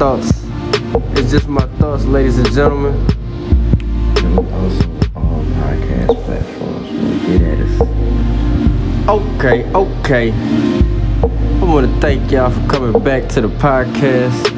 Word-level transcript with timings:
it's 0.00 0.08
just 0.08 0.48
my 0.48 0.56
thoughts. 0.96 1.18
It's 1.18 1.30
just 1.30 1.48
my 1.48 1.66
thoughts, 1.78 2.04
ladies 2.06 2.38
and 2.38 2.50
gentlemen. 2.52 2.94
And 4.24 4.38
we 4.38 4.52
also 4.54 4.88
all 5.14 5.44
podcast 5.60 6.24
platforms. 6.24 6.88
Get 7.26 7.42
at 7.42 7.58
us. 7.60 7.80
Okay, 9.08 9.70
okay. 9.74 10.32
I 10.32 11.64
want 11.64 11.86
to 11.86 12.00
thank 12.00 12.30
y'all 12.32 12.50
for 12.50 12.66
coming 12.68 13.04
back 13.04 13.28
to 13.30 13.42
the 13.42 13.48
podcast. 13.48 14.50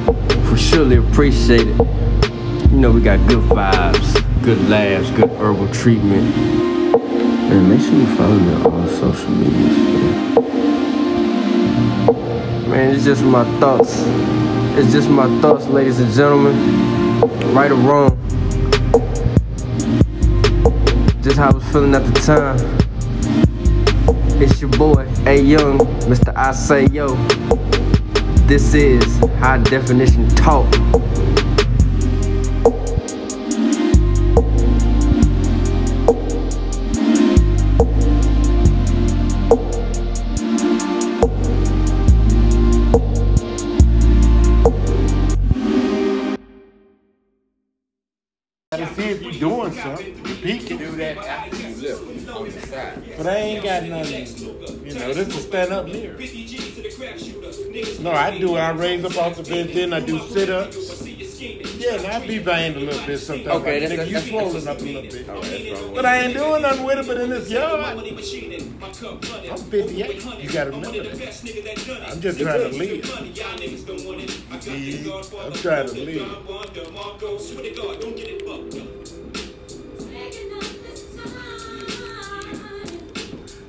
We 0.50 0.58
surely 0.58 0.96
appreciate 0.96 1.66
it. 1.66 1.76
You 2.70 2.78
know, 2.78 2.92
we 2.92 3.00
got 3.00 3.18
good 3.28 3.42
vibes, 3.50 4.42
good 4.44 4.60
laughs, 4.68 5.10
good 5.10 5.30
herbal 5.30 5.72
treatment. 5.72 6.36
And 6.36 7.68
make 7.68 7.80
sure 7.80 7.94
you 7.94 8.06
follow 8.16 8.38
me 8.38 8.54
on 8.54 8.66
all 8.66 8.86
social 8.86 9.30
medias, 9.30 9.76
man. 9.76 10.34
Man, 12.70 12.94
it's 12.94 13.04
just 13.04 13.24
my 13.24 13.44
thoughts. 13.58 14.04
It's 14.74 14.90
just 14.90 15.10
my 15.10 15.26
thoughts, 15.42 15.66
ladies 15.66 16.00
and 16.00 16.10
gentlemen. 16.10 17.20
Right 17.54 17.70
or 17.70 17.74
wrong. 17.74 18.18
Just 21.20 21.36
how 21.36 21.50
I 21.50 21.52
was 21.52 21.64
feeling 21.64 21.94
at 21.94 22.06
the 22.06 22.20
time. 22.20 22.56
It's 24.40 24.62
your 24.62 24.70
boy, 24.70 25.06
A 25.26 25.38
Young, 25.38 25.78
Mr. 26.08 26.34
I 26.34 26.52
Say 26.52 26.86
Yo. 26.86 27.14
This 28.46 28.72
is 28.72 29.04
High 29.38 29.58
Definition 29.58 30.26
Talk. 30.30 30.66
Up 55.82 55.92
mirror. 55.92 56.16
No, 58.02 58.10
I 58.12 58.38
do. 58.38 58.56
I 58.56 58.70
raise 58.70 59.04
up 59.04 59.16
off 59.16 59.36
the 59.36 59.42
bed, 59.42 59.70
then 59.74 59.92
I 59.92 60.00
do 60.00 60.18
sit 60.28 60.48
ups. 60.50 61.02
Yeah, 61.78 61.94
and 61.96 62.06
I 62.06 62.24
be 62.24 62.38
veined 62.38 62.76
a 62.76 62.80
little 62.80 63.04
bit 63.06 63.18
sometimes. 63.18 63.48
Okay, 63.62 63.80
like, 63.80 63.88
that's- 63.98 64.08
nigga, 64.08 64.24
you 64.24 64.30
swollen 64.30 64.68
up 64.68 64.78
a 64.78 64.82
little 64.82 65.02
bit. 65.02 65.28
All 65.28 65.40
right. 65.42 65.94
But 65.94 66.06
I 66.06 66.18
ain't 66.20 66.34
doing 66.34 66.62
nothing 66.62 66.84
with 66.84 66.98
it, 67.00 67.06
but 67.06 67.20
in 67.20 67.30
this 67.30 67.50
yard, 67.50 67.80
I'm 67.80 69.58
58. 69.58 70.24
You 70.42 70.50
gotta 70.52 70.70
remember 70.70 71.02
that. 71.02 72.10
I'm 72.12 72.20
just 72.20 72.38
trying 72.38 72.70
to 72.70 72.76
live. 72.78 73.04
See, 74.62 75.10
I'm 75.10 75.52
trying 75.52 75.86
to 75.88 75.94
live. 76.04 76.28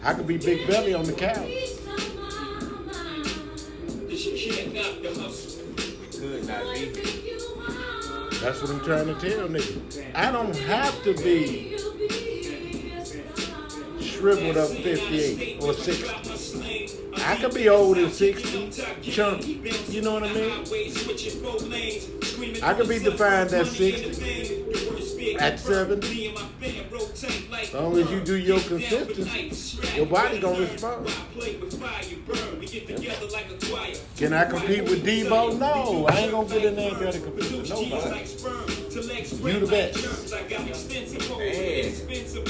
I 0.04 0.14
could 0.14 0.28
be 0.28 0.38
big 0.38 0.68
belly 0.68 0.94
on 0.94 1.06
the 1.06 1.14
couch. 1.14 1.73
Could 6.24 6.48
not 6.48 6.64
be. 6.74 6.86
That's 8.40 8.62
what 8.62 8.72
I'm 8.72 8.80
trying 8.80 9.08
to 9.08 9.16
tell 9.16 9.50
niggas. 9.50 10.16
I 10.16 10.32
don't 10.32 10.56
have 10.56 11.04
to 11.04 11.14
be 11.16 11.78
shriveled 14.00 14.56
up 14.56 14.70
58 14.70 15.62
or 15.62 15.74
60. 15.74 17.22
I 17.22 17.36
could 17.36 17.54
be 17.54 17.68
old 17.68 17.98
at 17.98 18.14
60, 18.14 18.72
chunky. 19.02 19.62
You 19.90 20.02
know 20.02 20.14
what 20.14 20.24
I 20.24 20.34
mean? 20.34 20.64
I 22.64 22.74
could 22.74 22.88
be 22.88 23.00
defined 23.00 23.52
at 23.52 23.68
60, 23.68 24.83
at 25.40 25.60
70. 25.60 26.36
As 27.62 27.74
long 27.74 27.98
as 27.98 28.12
you 28.12 28.20
do 28.22 28.36
your 28.36 28.60
consistency, 28.60 29.98
your 29.98 30.06
body 30.06 30.40
gonna 30.40 30.60
respond. 30.60 31.08
Can 34.18 34.34
I 34.34 34.46
compete 34.46 34.84
with 34.84 35.06
Debo? 35.06 35.58
No, 35.58 36.06
I 36.08 36.18
ain't 36.18 36.32
gonna 36.32 36.48
get 36.50 36.66
in 36.66 36.76
there 36.76 36.90
and 36.90 36.98
try 36.98 37.12
to 37.12 37.20
compete 37.20 37.52
with 37.52 37.70
nobody. 37.70 38.20
You 39.54 39.60
the 39.60 39.68
best. 39.68 40.34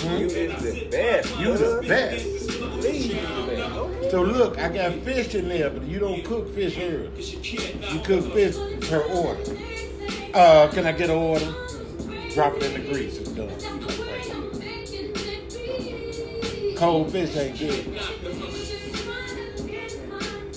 Man, 0.04 0.20
you 0.20 0.28
is 0.28 0.64
the 0.64 0.88
best. 0.92 1.40
You 1.40 1.58
the 1.58 1.86
best. 1.88 2.26
Please, 2.80 3.08
you 3.08 3.16
the 3.16 3.46
best. 3.48 4.12
So 4.12 4.22
look, 4.22 4.58
I 4.58 4.70
got 4.70 4.94
fish 5.00 5.36
in 5.36 5.48
there, 5.48 5.70
but 5.70 5.84
you 5.84 6.00
don't 6.00 6.24
cook 6.24 6.54
fish 6.54 6.78
early. 6.78 7.10
You 7.94 8.00
cook 8.02 8.34
fish 8.34 8.56
per 8.90 9.02
order. 9.02 9.58
Uh, 10.34 10.68
can 10.72 10.86
I 10.86 10.92
get 10.92 11.10
an 11.10 11.18
order? 11.18 11.54
Drop 12.34 12.56
it 12.56 12.64
in 12.64 12.74
the 12.74 12.80
grease. 12.92 13.18
It's 13.18 13.30
done. 13.30 13.50
Cold 16.76 17.12
fish 17.12 17.36
ain't 17.38 17.60
good. 17.60 17.86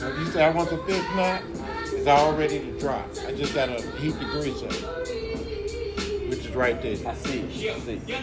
Now, 0.00 0.18
you 0.18 0.26
say 0.26 0.42
I 0.42 0.50
want 0.50 0.70
the 0.70 0.78
fish 0.86 1.04
now, 1.14 1.42
it's 1.92 2.06
all 2.06 2.32
ready 2.34 2.60
to 2.60 2.78
drop. 2.78 3.06
I 3.26 3.32
just 3.32 3.54
gotta 3.54 3.82
heat 3.98 4.18
the 4.18 4.24
grease 4.24 4.62
up, 4.62 4.72
right 6.56 6.80
there. 6.82 6.96
I 7.06 7.14
see. 7.14 7.44
I 7.44 7.50
see. 7.80 8.00
You 8.06 8.14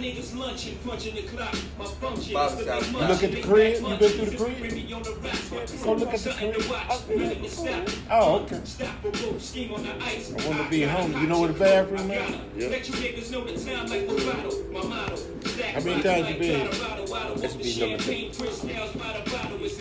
look 3.07 3.23
at 3.23 3.31
the 3.31 3.41
crib. 3.41 3.81
You 3.81 3.97
been 3.97 4.11
through 4.11 4.25
the 4.25 4.37
crib? 4.37 4.57
Go 5.83 5.93
look 5.93 6.13
at 6.13 6.19
the 6.19 6.31
crib. 6.31 6.55
Oh, 8.09 8.39
okay. 8.41 8.61
I 8.83 10.47
want 10.47 10.59
to 10.63 10.69
be 10.69 10.81
home. 10.83 11.11
You 11.13 11.27
know 11.27 11.39
where 11.39 11.51
the 11.51 11.59
bathroom 11.59 12.11
is? 12.11 12.19
How 15.73 15.81
many 15.81 16.01
times 16.01 16.29
you 16.29 16.35
been? 16.39 16.69
This 17.39 17.53
will 17.55 17.63
be 17.63 17.79
number 17.79 17.97
two. 18.03 19.32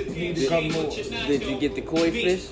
You 0.08 0.34
need 0.34 0.48
come 0.48 0.70
more. 0.70 0.90
Did 0.90 1.42
you 1.42 1.58
get 1.58 1.74
the 1.74 1.82
koi 1.82 2.10
fish? 2.10 2.48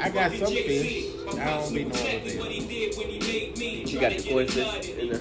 I 0.00 0.10
got 0.10 0.32
some 0.32 0.52
fish. 0.52 1.06
I 1.38 1.44
don't 1.44 1.74
be 1.74 1.84
knowing 1.84 1.92
what 1.92 2.24
they 2.24 2.38
are. 2.38 2.48
You 3.86 4.00
got 4.00 4.12
the 4.12 4.28
koi 4.28 4.46
fish 4.46 4.88
in 4.88 5.08
there? 5.08 5.20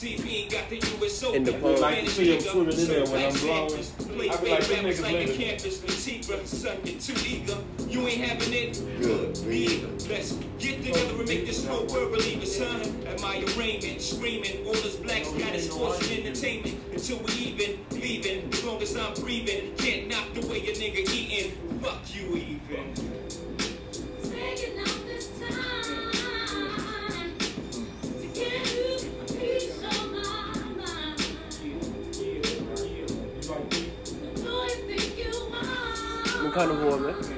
In 0.00 1.42
the 1.42 1.58
pond. 1.60 1.80
like 1.80 2.04
to 2.04 2.10
see 2.10 2.30
them 2.30 2.40
swimming 2.40 2.78
in 2.78 2.86
there 2.86 3.04
when 3.06 3.24
I'm 3.24 3.34
blowing. 3.40 3.84
I 4.30 4.36
be 4.36 4.50
like, 4.50 4.64
them 4.66 4.84
niggas 4.84 5.02
living. 5.02 5.40
You 7.90 8.06
ain't 8.06 8.24
having 8.24 8.52
it? 8.52 8.80
Good. 9.00 9.44
Me 9.44 9.64
either. 9.64 9.88
Let's 10.08 10.34
get 10.60 10.84
together 10.84 11.18
and 11.18 11.28
make 11.28 11.46
this 11.46 11.66
whole 11.66 11.84
world 11.86 12.12
believe 12.12 12.40
it, 12.40 12.46
son. 12.46 12.80
At 13.08 13.20
my 13.20 13.42
arraignment, 13.56 14.00
screaming, 14.00 14.64
all 14.66 14.74
this 14.74 14.94
black 14.96 15.24
status, 15.24 15.68
sports 15.68 16.08
and 16.08 16.24
entertainment. 16.24 16.78
Until 16.92 17.18
we 17.18 17.32
even, 17.32 17.80
leaving. 17.90 18.52
As 18.52 18.64
long 18.64 18.80
as 18.80 18.96
I'm 18.96 19.14
breathing, 19.14 19.74
can't 19.78 20.06
knock 20.08 20.32
the 20.34 20.46
way 20.46 20.58
a 20.58 20.74
nigga 20.74 21.12
eating. 21.12 21.80
Fuck 21.82 22.14
you 22.14 22.36
even. 22.36 23.27
What 36.58 36.66
kind 36.66 36.82
of 36.82 37.37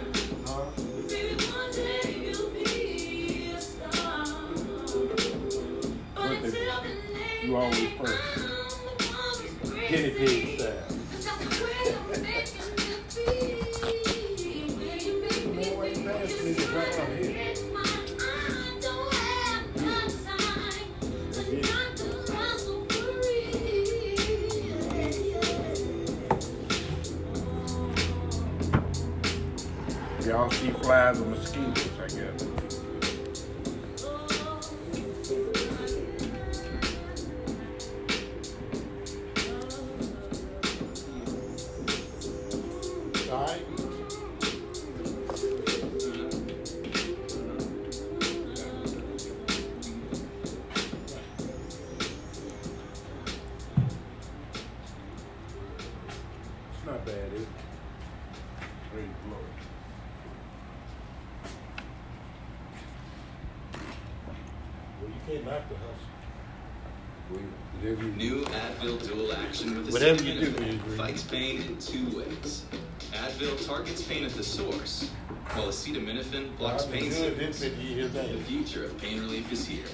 pain 71.30 71.62
in 71.62 71.78
two 71.78 72.16
ways. 72.16 72.64
Advil 73.12 73.64
targets 73.66 74.02
pain 74.02 74.24
at 74.24 74.32
the 74.32 74.42
source, 74.42 75.08
while 75.54 75.68
acetaminophen 75.68 76.56
blocks 76.58 76.84
pain 76.84 77.08
good, 77.10 77.12
signals. 77.12 77.60
then 77.60 77.72
you 77.80 77.94
hear 77.94 78.08
The 78.08 78.38
future 78.44 78.84
of 78.84 78.98
pain 78.98 79.20
relief 79.20 79.50
is 79.52 79.66
here. 79.66 79.84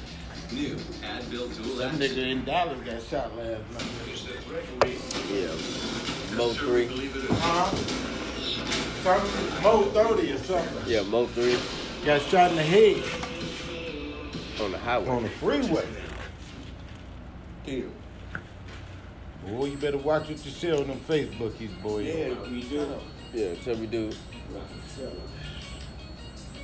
New 0.52 0.76
Advil 1.02 1.54
Dual 1.56 1.76
Some 1.78 1.82
Action. 1.82 1.98
nigga 2.00 2.30
in 2.30 2.44
Dallas 2.44 2.78
got 2.84 3.02
shot 3.02 3.36
last 3.36 3.62
night. 3.72 3.82
Yeah. 5.32 6.36
Mo 6.36 6.50
three. 6.52 6.86
Huh? 7.40 7.70
Mo 9.62 9.82
30 9.84 10.32
or 10.32 10.38
something. 10.38 10.82
Yeah, 10.86 11.02
Mo 11.02 11.26
three 11.26 11.56
Got 12.04 12.22
shot 12.22 12.50
in 12.50 12.56
the 12.56 12.62
head 12.62 13.02
on 14.60 14.72
the 14.72 14.78
highway. 14.78 15.08
on 15.08 15.22
the 15.24 15.28
freeway. 15.28 15.86
Boy, 19.46 19.66
you 19.66 19.76
better 19.76 19.98
watch 19.98 20.28
what 20.28 20.44
you 20.44 20.50
say 20.50 20.72
on 20.72 20.88
them 20.88 20.98
Facebookies, 21.08 21.80
boy. 21.82 22.00
Yeah, 22.00 22.34
we 22.50 22.62
do. 22.62 22.86
Yeah, 23.32 23.54
tell 23.64 23.76
me, 23.76 23.86
dude. 23.86 24.16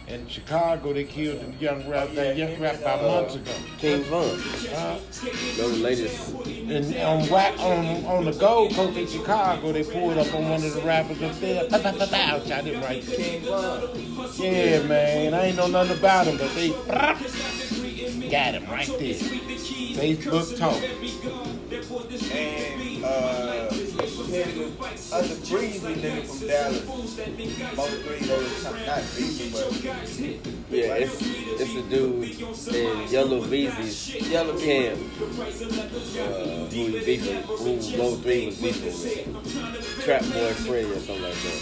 In 0.09 0.27
Chicago, 0.27 0.93
they 0.93 1.05
killed 1.05 1.41
a 1.43 1.63
young 1.63 1.89
rap, 1.89 2.11
that 2.15 2.37
young 2.37 2.61
rap 2.61 2.81
about 2.81 3.03
months 3.03 3.37
ago. 3.37 3.53
King 3.79 4.03
Von. 4.05 4.23
Uh, 4.25 4.99
No, 5.59 5.69
the 5.69 5.77
latest. 5.79 6.35
and 6.45 6.97
on, 6.97 7.29
whack, 7.29 7.59
on 7.61 8.05
on 8.05 8.25
the 8.25 8.33
Gold 8.33 8.75
Coast 8.75 8.99
in 8.99 9.07
Chicago, 9.07 9.71
they 9.73 9.85
pulled 9.85 10.19
up 10.19 10.35
on 10.35 10.43
one 10.51 10.65
of 10.65 10.75
the 10.75 10.83
rappers 10.83 11.21
and 11.23 11.35
said, 11.37 11.71
Pow, 11.71 11.79
pow, 11.79 11.93
pow, 11.93 12.07
pow, 12.07 12.41
shot 12.45 12.65
him 12.65 12.81
right 12.83 13.03
there. 13.07 13.41
Yeah, 14.39 14.83
man. 14.89 15.35
I 15.35 15.47
ain't 15.47 15.57
know 15.57 15.69
nothing 15.69 15.97
about 15.97 16.27
him, 16.27 16.37
but 16.37 16.53
they 16.57 16.71
got 18.29 18.55
him 18.55 18.65
right 18.69 18.89
there. 18.99 19.15
Facebook 19.15 20.59
talk. 20.59 20.83
And 22.33 22.72
nigga, 24.95 25.13
other 25.13 25.37
breezy 25.49 25.95
nigga 25.95 26.25
from 26.27 26.39
Dallas. 26.49 26.85
Most 27.77 27.97
three 28.01 28.21
days, 28.21 28.65
not 28.65 28.75
breezy, 29.15 29.51
but 29.51 29.67
Yeah, 30.71 30.95
it's 30.95 31.17
it's 31.21 31.75
a 31.75 31.83
dude 31.89 32.41
in 32.75 33.09
Yella 33.09 33.41
Beezy's 33.49 34.29
Yellow 34.29 34.57
Cam. 34.59 34.97
Uh, 34.97 34.99
who 36.67 36.87
he 36.87 37.01
beefing, 37.05 37.43
who 37.43 37.77
Mo 37.99 38.17
three 38.17 38.47
was 38.47 38.57
beefing 38.61 38.85
with. 38.87 40.05
Trap 40.05 40.23
Boy 40.23 40.53
Freddy 40.55 40.91
or 40.91 41.01
something 41.01 41.23
like 41.23 41.35
that. 41.35 41.61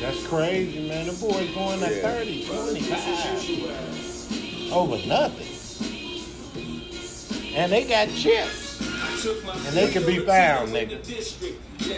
That's 0.00 0.22
crazy, 0.26 0.88
man. 0.88 1.06
The 1.06 1.12
boy 1.12 1.46
going 1.54 1.82
at 1.82 1.92
Yeah. 1.94 2.02
30, 2.02 2.44
25. 2.46 4.72
Over 4.72 4.98
nothing. 5.06 5.46
And 7.54 7.70
they 7.70 7.84
got 7.84 8.08
chips. 8.08 8.71
And 9.24 9.76
they 9.76 9.88
can 9.92 10.04
be 10.04 10.18
found, 10.18 10.70
nigga. 10.70 10.98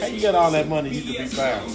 How 0.00 0.06
you 0.06 0.20
got 0.20 0.34
all 0.34 0.50
that 0.50 0.68
money 0.68 0.90
you 0.90 1.14
can 1.14 1.24
be 1.24 1.28
found? 1.28 1.70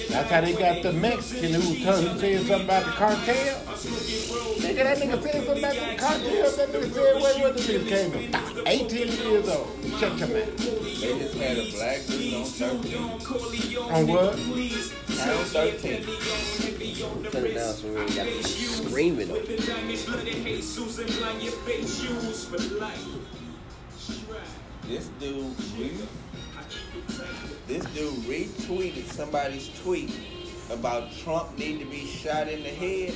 That's 0.09 0.31
how 0.31 0.41
they 0.41 0.53
got 0.53 0.83
the 0.83 0.93
Mexican 0.93 1.53
who 1.53 1.83
told 1.83 2.05
who 2.05 2.19
said 2.19 2.47
something 2.47 2.65
about 2.65 2.85
the 2.85 2.91
cartel. 2.91 3.61
Nigga, 4.61 4.83
that 4.83 4.97
nigga 4.97 5.23
said 5.23 5.45
something 5.45 5.59
about 5.59 5.75
the 5.75 5.95
cartel. 5.97 6.51
That 6.51 6.69
nigga 6.69 6.93
said, 6.93 7.21
where 7.21 7.51
was 7.51 7.67
the 7.67 7.73
nigga 7.73 7.89
came 7.89 8.31
from? 8.31 8.67
18 8.67 9.07
years 9.07 9.49
old. 9.49 9.67
Shut 9.99 10.17
your 10.19 10.27
mouth. 10.29 10.57
They 10.57 11.19
just 11.19 11.35
had 11.35 11.57
a 11.57 11.71
black 11.71 12.05
dude 12.07 12.33
on 12.35 12.45
13. 12.45 13.77
On 13.91 14.07
what? 14.07 14.35
On 15.21 15.27
13. 15.45 16.03
Turn 17.31 17.45
it 17.45 17.53
down 17.53 17.73
so 17.75 17.93
we 17.93 18.41
screaming. 18.41 19.27
This 24.87 25.07
dude, 25.19 25.55
this 27.67 27.85
dude 27.93 28.13
retweeted 28.23 29.05
somebody's 29.05 29.69
tweet 29.83 30.11
about 30.71 31.11
Trump 31.17 31.55
need 31.55 31.79
to 31.79 31.85
be 31.85 32.07
shot 32.07 32.47
in 32.47 32.63
the 32.63 32.69
head. 32.69 33.13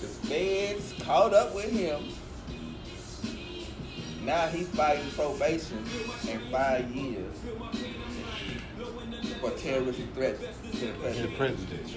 The 0.00 0.06
feds 0.28 0.94
caught 1.02 1.34
up 1.34 1.52
with 1.52 1.72
him. 1.72 2.12
Now 4.24 4.46
he's 4.46 4.68
fighting 4.68 5.10
probation 5.10 5.84
and 6.28 6.42
five 6.52 6.88
years 6.92 7.34
for 9.50 9.58
terroristic 9.58 10.06
threats 10.14 10.40
to 10.40 10.78
the 10.78 10.86
The 10.86 10.92
president. 10.98 11.36
president. 11.36 11.90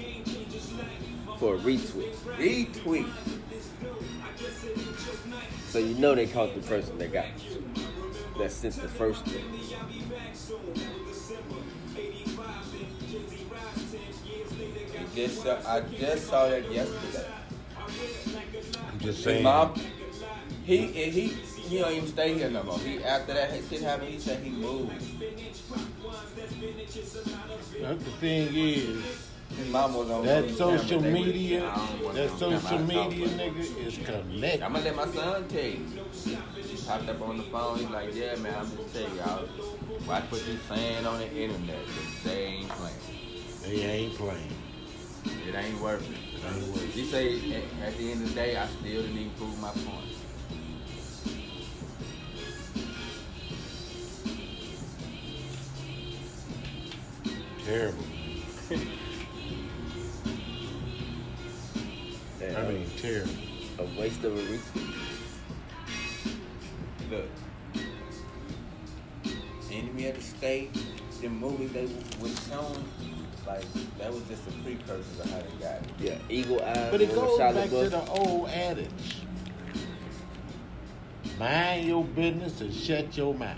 For 1.39 1.55
a 1.55 1.57
retweet. 1.57 2.13
Retweet. 2.37 3.09
So 5.69 5.79
you 5.79 5.95
know 5.95 6.15
they 6.15 6.27
caught 6.27 6.53
the 6.55 6.61
person 6.61 6.97
that 6.97 7.13
got 7.13 7.25
that 8.37 8.51
sent 8.51 8.75
the 8.75 8.87
first 8.87 9.25
tweet. 9.25 9.43
Just 15.15 15.43
saw, 15.43 15.57
I 15.67 15.81
just 15.81 16.27
saw 16.27 16.47
that 16.49 16.71
yesterday. 16.71 17.27
I'm 17.77 18.99
just 18.99 19.23
saying. 19.23 19.43
mom, 19.43 19.73
he 20.65 20.87
he 20.87 21.27
he 21.69 21.77
don't 21.77 21.93
even 21.93 22.07
stay 22.07 22.33
here 22.33 22.49
no 22.49 22.63
more. 22.63 22.79
He 22.79 23.03
after 23.03 23.33
that 23.33 23.51
shit 23.69 23.81
happened, 23.81 24.09
he 24.09 24.19
said 24.19 24.43
he 24.43 24.49
moved. 24.49 24.91
But 27.81 27.99
the 27.99 28.11
thing 28.19 28.55
is, 28.55 29.03
His 29.57 29.67
mom 29.71 29.93
was 29.95 30.09
on 30.11 30.25
that 30.25 30.49
social 30.51 31.01
camera. 31.01 31.11
Media, 31.11 31.69
I 31.69 31.75
don't 31.75 32.03
want 32.03 32.15
that 32.15 32.29
them 32.29 32.39
to 32.39 32.45
come 32.45 32.59
social 32.61 32.67
out 32.67 32.79
and 32.81 32.91
talk 32.91 33.09
media 33.09 33.27
nigga 33.29 33.87
is 33.87 33.97
connected. 33.97 34.61
I'm 34.61 34.73
gonna 34.73 34.85
let 34.85 34.95
my 34.95 35.07
son 35.07 35.47
tell 35.47 35.63
you. 35.63 35.85
He 36.25 36.37
popped 36.85 37.09
up 37.09 37.21
on 37.21 37.37
the 37.37 37.43
phone. 37.43 37.79
He's 37.79 37.89
like, 37.89 38.13
"Yeah, 38.13 38.35
man, 38.35 38.53
I'm 38.59 38.69
just 38.77 38.93
telling 38.93 39.15
y'all, 39.17 39.47
watch 40.07 40.23
what 40.29 40.47
you 40.47 40.59
saying 40.69 41.05
on 41.05 41.17
the 41.19 41.31
internet. 41.35 41.85
'cause 41.85 42.23
they 42.25 42.43
ain't 42.45 42.69
playing. 42.69 42.95
They 43.63 43.81
ain't 43.81 44.15
playing. 44.15 44.53
It 45.47 45.55
ain't 45.55 45.81
worth 45.81 46.07
it." 46.09 46.17
It 46.17 46.55
ain't 46.55 46.67
worth 46.67 46.93
He 46.93 47.05
say 47.05 47.37
at, 47.51 47.87
at 47.87 47.97
the 47.97 48.11
end 48.11 48.21
of 48.23 48.29
the 48.29 48.35
day, 48.35 48.55
I 48.55 48.67
still 48.67 49.01
didn't 49.01 49.17
even 49.17 49.31
prove 49.31 49.59
my 49.59 49.71
point. 49.71 50.18
Terrible. 57.69 58.03
And, 62.41 62.57
I 62.57 62.67
mean, 62.67 62.89
terrible. 62.97 63.31
a 63.77 63.83
waste 63.99 64.23
of 64.23 64.35
a 64.35 64.41
retweet. 64.41 64.95
Look, 67.11 67.25
Enemy 69.71 70.07
of 70.07 70.15
the 70.15 70.21
State, 70.23 70.75
the 71.21 71.29
movies 71.29 71.71
they 71.71 71.87
was 72.19 72.35
shown, 72.47 72.83
like 73.45 73.65
that 73.99 74.11
was 74.11 74.23
just 74.23 74.47
a 74.47 74.51
precursor 74.63 75.21
to 75.21 75.29
how 75.29 75.37
they 75.37 75.63
got 75.63 75.75
it. 75.75 75.89
Yeah, 75.99 76.17
Eagle 76.27 76.63
Eye. 76.63 76.87
But 76.89 77.01
it 77.01 77.11
Royal 77.11 77.21
goes 77.21 77.37
Charlotte 77.37 77.69
back 77.69 77.69
to 77.69 77.89
the 77.89 78.05
old 78.09 78.49
adage. 78.49 79.17
Mind 81.37 81.87
your 81.87 82.03
business 82.03 82.61
and 82.61 82.73
shut 82.73 83.15
your 83.15 83.35
mouth. 83.35 83.57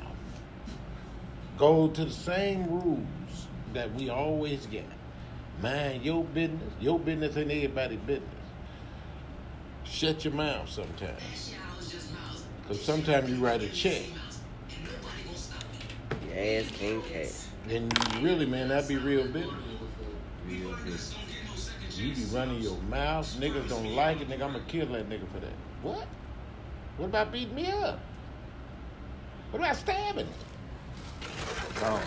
Go 1.57 1.87
to 1.87 2.03
the 2.03 2.11
same 2.11 2.67
rules 2.67 3.07
that 3.73 3.93
we 3.95 4.09
always 4.09 4.65
get. 4.67 4.85
Mind 5.61 6.03
your 6.03 6.23
business. 6.23 6.73
Your 6.79 6.99
business 6.99 7.37
ain't 7.37 7.51
everybody's 7.51 7.99
business. 7.99 8.29
Shut 9.83 10.23
your 10.25 10.33
mouth 10.33 10.69
sometimes. 10.69 11.53
Because 12.61 12.81
sometimes 12.83 13.29
you 13.29 13.37
write 13.37 13.61
a 13.61 13.69
check. 13.69 14.03
Your 16.27 16.37
ass 16.37 16.71
can't 16.77 17.05
cash. 17.05 17.45
And 17.69 17.93
you 18.15 18.21
really, 18.21 18.45
man, 18.45 18.69
that 18.69 18.87
be 18.87 18.97
real 18.97 19.25
business. 19.27 19.53
You 20.47 22.15
be 22.15 22.23
running 22.33 22.61
your 22.61 22.77
mouth. 22.89 23.27
Niggas 23.39 23.69
don't 23.69 23.93
like 23.95 24.21
it. 24.21 24.29
Nigga, 24.29 24.43
I'm 24.43 24.53
going 24.53 24.65
to 24.65 24.71
kill 24.71 24.87
that 24.87 25.09
nigga 25.09 25.27
for 25.31 25.39
that. 25.39 25.53
What? 25.83 26.07
What 26.97 27.07
about 27.07 27.31
beating 27.31 27.55
me 27.55 27.67
up? 27.67 27.99
What 29.51 29.59
about 29.59 29.75
stabbing? 29.75 30.27
Gone. 31.79 32.01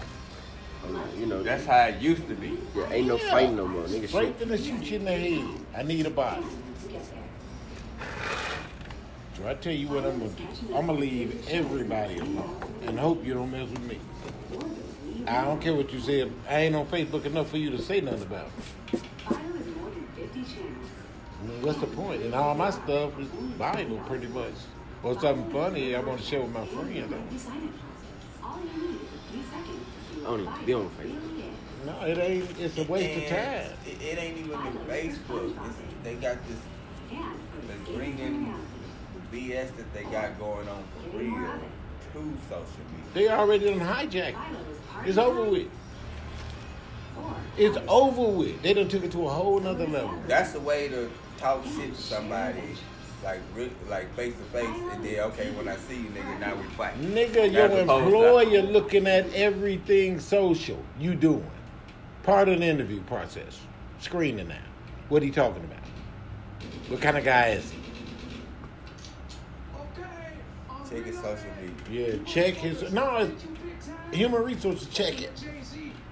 You 1.19 1.27
know, 1.27 1.43
That's 1.43 1.65
how 1.67 1.85
it 1.87 2.01
used 2.01 2.29
to 2.29 2.35
be. 2.35 2.59
yeah, 2.77 2.91
ain't 2.91 3.07
no 3.09 3.17
Yeah. 3.17 3.31
fighting 3.31 3.57
no 3.57 3.67
more. 3.67 3.85
Nigga 3.85 4.09
Straight 4.09 4.27
shoot. 4.29 4.39
to 4.41 4.45
the 4.47 4.59
shoot 4.59 4.83
you 4.91 4.97
in 4.99 5.05
the 5.05 5.13
head. 5.13 5.45
I 5.77 5.83
need 5.83 6.07
a 6.07 6.11
body. 6.11 6.45
So 9.37 9.49
I 9.49 9.55
tell 9.55 9.73
you 9.73 9.89
what 9.89 10.05
I'm 10.05 10.19
gonna 10.19 10.31
do. 10.31 10.75
I'm 10.75 10.87
gonna 10.87 10.99
leave 10.99 11.49
everybody 11.49 12.19
alone 12.19 12.57
and 12.87 12.99
hope 12.99 13.25
you 13.25 13.35
don't 13.35 13.51
mess 13.51 13.69
with 13.69 13.83
me. 13.83 13.99
I 15.27 15.43
don't 15.45 15.61
care 15.61 15.75
what 15.75 15.93
you 15.93 16.01
say. 16.01 16.31
I 16.49 16.61
ain't 16.61 16.77
on 16.77 16.87
Facebook 16.87 17.25
enough 17.25 17.49
for 17.51 17.57
you 17.57 17.71
to 17.71 17.79
say 17.81 18.01
nothing 18.01 18.23
about 18.23 18.47
me. 18.93 19.01
what's 21.63 21.79
the 21.79 21.87
point? 21.87 22.23
And 22.23 22.35
all 22.35 22.55
my 22.55 22.71
stuff 22.71 23.19
is 23.19 23.27
Bible, 23.59 23.99
pretty 24.07 24.29
much. 24.29 24.53
Or 25.03 25.19
something 25.21 25.51
funny 25.51 25.95
I 25.95 26.01
want 26.01 26.21
to 26.21 26.27
share 26.27 26.41
with 26.43 26.53
my 26.53 26.67
friends. 26.67 27.47
I 30.25 30.27
don't 30.27 30.41
even 30.41 30.65
be 30.65 30.73
on 30.73 30.91
Facebook. 30.91 31.53
No, 31.85 32.01
it 32.07 32.17
ain't. 32.17 32.59
It's 32.59 32.79
a 32.79 32.85
waste 32.85 33.25
of 33.25 33.29
time. 33.29 33.67
It, 33.87 34.03
it 34.03 34.19
ain't 34.19 34.39
even 34.39 34.51
the 34.51 34.81
Facebook. 34.91 35.55
It's, 35.67 35.77
they 36.03 36.15
got 36.15 36.39
this 36.49 36.59
the 37.69 37.93
greening 37.93 38.55
BS 39.31 39.77
that 39.77 39.93
they 39.93 40.05
got 40.05 40.39
going 40.39 40.67
on 40.67 40.83
for 40.95 41.19
real 41.19 41.31
to 42.15 42.39
social 42.49 42.65
media. 42.91 43.13
They 43.13 43.29
already 43.29 43.67
done 43.67 43.81
hijacked 43.81 44.31
it. 44.31 45.07
It's 45.07 45.19
over 45.19 45.45
with. 45.45 45.69
It's 47.59 47.77
over 47.87 48.23
with. 48.23 48.63
They 48.63 48.73
done 48.73 48.89
took 48.89 49.05
it 49.05 49.13
to 49.13 49.27
a 49.27 49.31
whole 49.31 49.61
nother 49.61 49.87
level. 49.87 50.19
That's 50.27 50.53
the 50.53 50.61
way 50.61 50.89
to 50.89 51.11
talk 51.37 51.65
shit 51.65 51.95
to 51.95 52.01
somebody, 52.01 52.63
like 53.25 53.41
like 53.89 54.15
face 54.15 54.35
to 54.35 54.43
face, 54.45 54.69
and 54.93 55.05
then 55.05 55.21
okay, 55.21 55.51
when 55.53 55.67
I 55.67 55.77
see 55.77 55.97
you, 55.97 56.09
nigga, 56.11 56.41
now 56.41 56.55
we 56.55 56.63
fight. 56.75 57.01
Nigga, 57.01 57.51
your 57.51 57.65
As 57.65 57.83
opposed 57.83 58.05
employer 58.05 58.63
looking 58.63 59.07
at 59.07 59.33
everything 59.35 60.21
social 60.21 60.83
you 60.99 61.15
doing. 61.15 61.51
Part 62.23 62.49
of 62.49 62.61
the 62.61 62.67
interview 62.67 63.03
process. 63.03 63.61
Screening 63.99 64.49
now. 64.49 64.57
What 65.09 65.23
are 65.23 65.27
you 65.27 65.33
talking 65.33 65.65
about? 65.65 65.81
What 66.89 67.01
kind 67.01 67.17
of 67.17 67.25
guy 67.25 67.49
is 67.49 67.71
he? 67.71 67.79
Check 70.89 71.07
his 71.07 71.17
social 71.17 71.51
media. 71.61 72.17
Yeah, 72.17 72.25
check 72.25 72.55
his. 72.55 72.93
No, 72.93 73.31
human 74.13 74.43
resources, 74.43 74.87
check 74.89 75.21
it. 75.23 75.45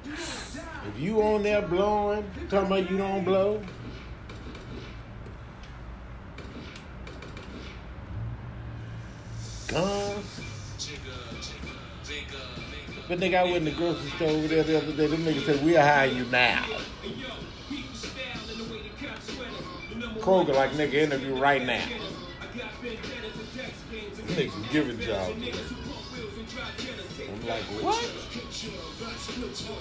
If 0.04 0.98
you 0.98 1.22
on 1.22 1.42
there 1.42 1.62
blowing, 1.62 2.24
talking 2.48 2.66
about 2.66 2.90
you 2.90 2.96
don't 2.96 3.24
blow. 3.24 3.62
But 13.12 13.20
nigga, 13.20 13.40
I 13.40 13.44
went 13.44 13.56
in 13.56 13.64
the 13.66 13.72
grocery 13.72 14.08
store 14.12 14.28
over 14.30 14.48
there 14.48 14.62
the 14.62 14.78
other 14.78 14.92
day. 14.92 15.06
Them 15.06 15.22
niggas 15.22 15.44
said, 15.44 15.62
we'll 15.62 15.78
hire 15.78 16.06
you 16.06 16.24
now. 16.30 16.64
Kroger 20.20 20.54
like 20.54 20.70
nigga 20.70 20.94
interview 20.94 21.34
right 21.34 21.62
now. 21.62 21.84
Niggas 24.28 24.72
giving 24.72 24.98
jobs. 24.98 25.36
I'm 27.28 27.46
like, 27.46 27.62
what? 27.82 28.02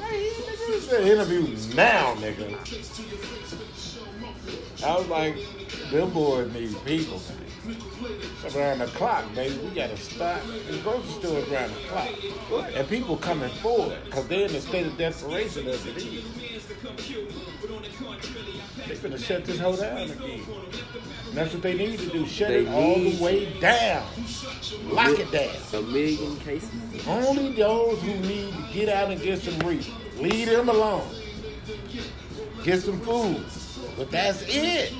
Hey, 0.09 0.31
nigga, 0.41 1.07
interview 1.07 1.73
now, 1.73 2.15
nigga. 2.15 2.49
I 4.83 4.97
was 4.97 5.07
like, 5.07 5.37
them 5.89 6.09
boys 6.09 6.51
need 6.51 6.75
people, 6.83 7.21
man. 7.29 7.40
It's 8.03 8.55
around 8.55 8.79
the 8.79 8.87
clock, 8.87 9.23
baby. 9.35 9.57
We 9.57 9.75
gotta 9.75 9.97
stop. 9.97 10.41
The 10.69 10.77
grocery 10.79 11.11
store 11.11 11.37
is 11.39 11.51
around 11.51 11.71
the 11.71 11.79
clock. 11.87 12.09
And 12.75 12.87
people 12.87 13.17
coming 13.17 13.49
forward, 13.49 13.97
because 14.05 14.27
they're 14.27 14.47
in 14.47 14.55
a 14.55 14.61
state 14.61 14.87
of 14.87 14.97
desperation 14.97 15.67
as 15.67 15.85
it 15.85 15.97
is. 15.97 16.23
They 18.87 18.95
finna 18.95 19.23
shut 19.23 19.45
this 19.45 19.59
whole 19.59 19.75
down 19.75 19.97
again. 20.09 20.41
And 21.27 21.37
that's 21.37 21.53
what 21.53 21.61
they 21.61 21.75
need 21.75 21.99
to 21.99 22.09
do. 22.09 22.25
Shut 22.25 22.49
They 22.49 22.65
it 22.65 22.69
all 22.69 22.95
the 22.99 23.23
way 23.23 23.59
down. 23.59 24.05
Lock 24.85 25.19
it 25.19 25.31
down. 25.31 25.55
A 25.73 25.81
million 25.83 26.37
cases. 26.37 26.69
Only 27.07 27.53
those 27.53 28.01
who 28.01 28.13
need 28.27 28.53
to 28.53 28.73
get 28.73 28.89
out 28.89 29.11
and 29.11 29.21
get 29.21 29.41
some 29.41 29.59
reef. 29.67 29.89
Leave 30.17 30.49
them 30.49 30.69
alone. 30.69 31.07
Get 32.63 32.81
some 32.81 32.99
food. 33.01 33.45
But 33.97 34.11
that's 34.11 34.41
it. 34.47 34.93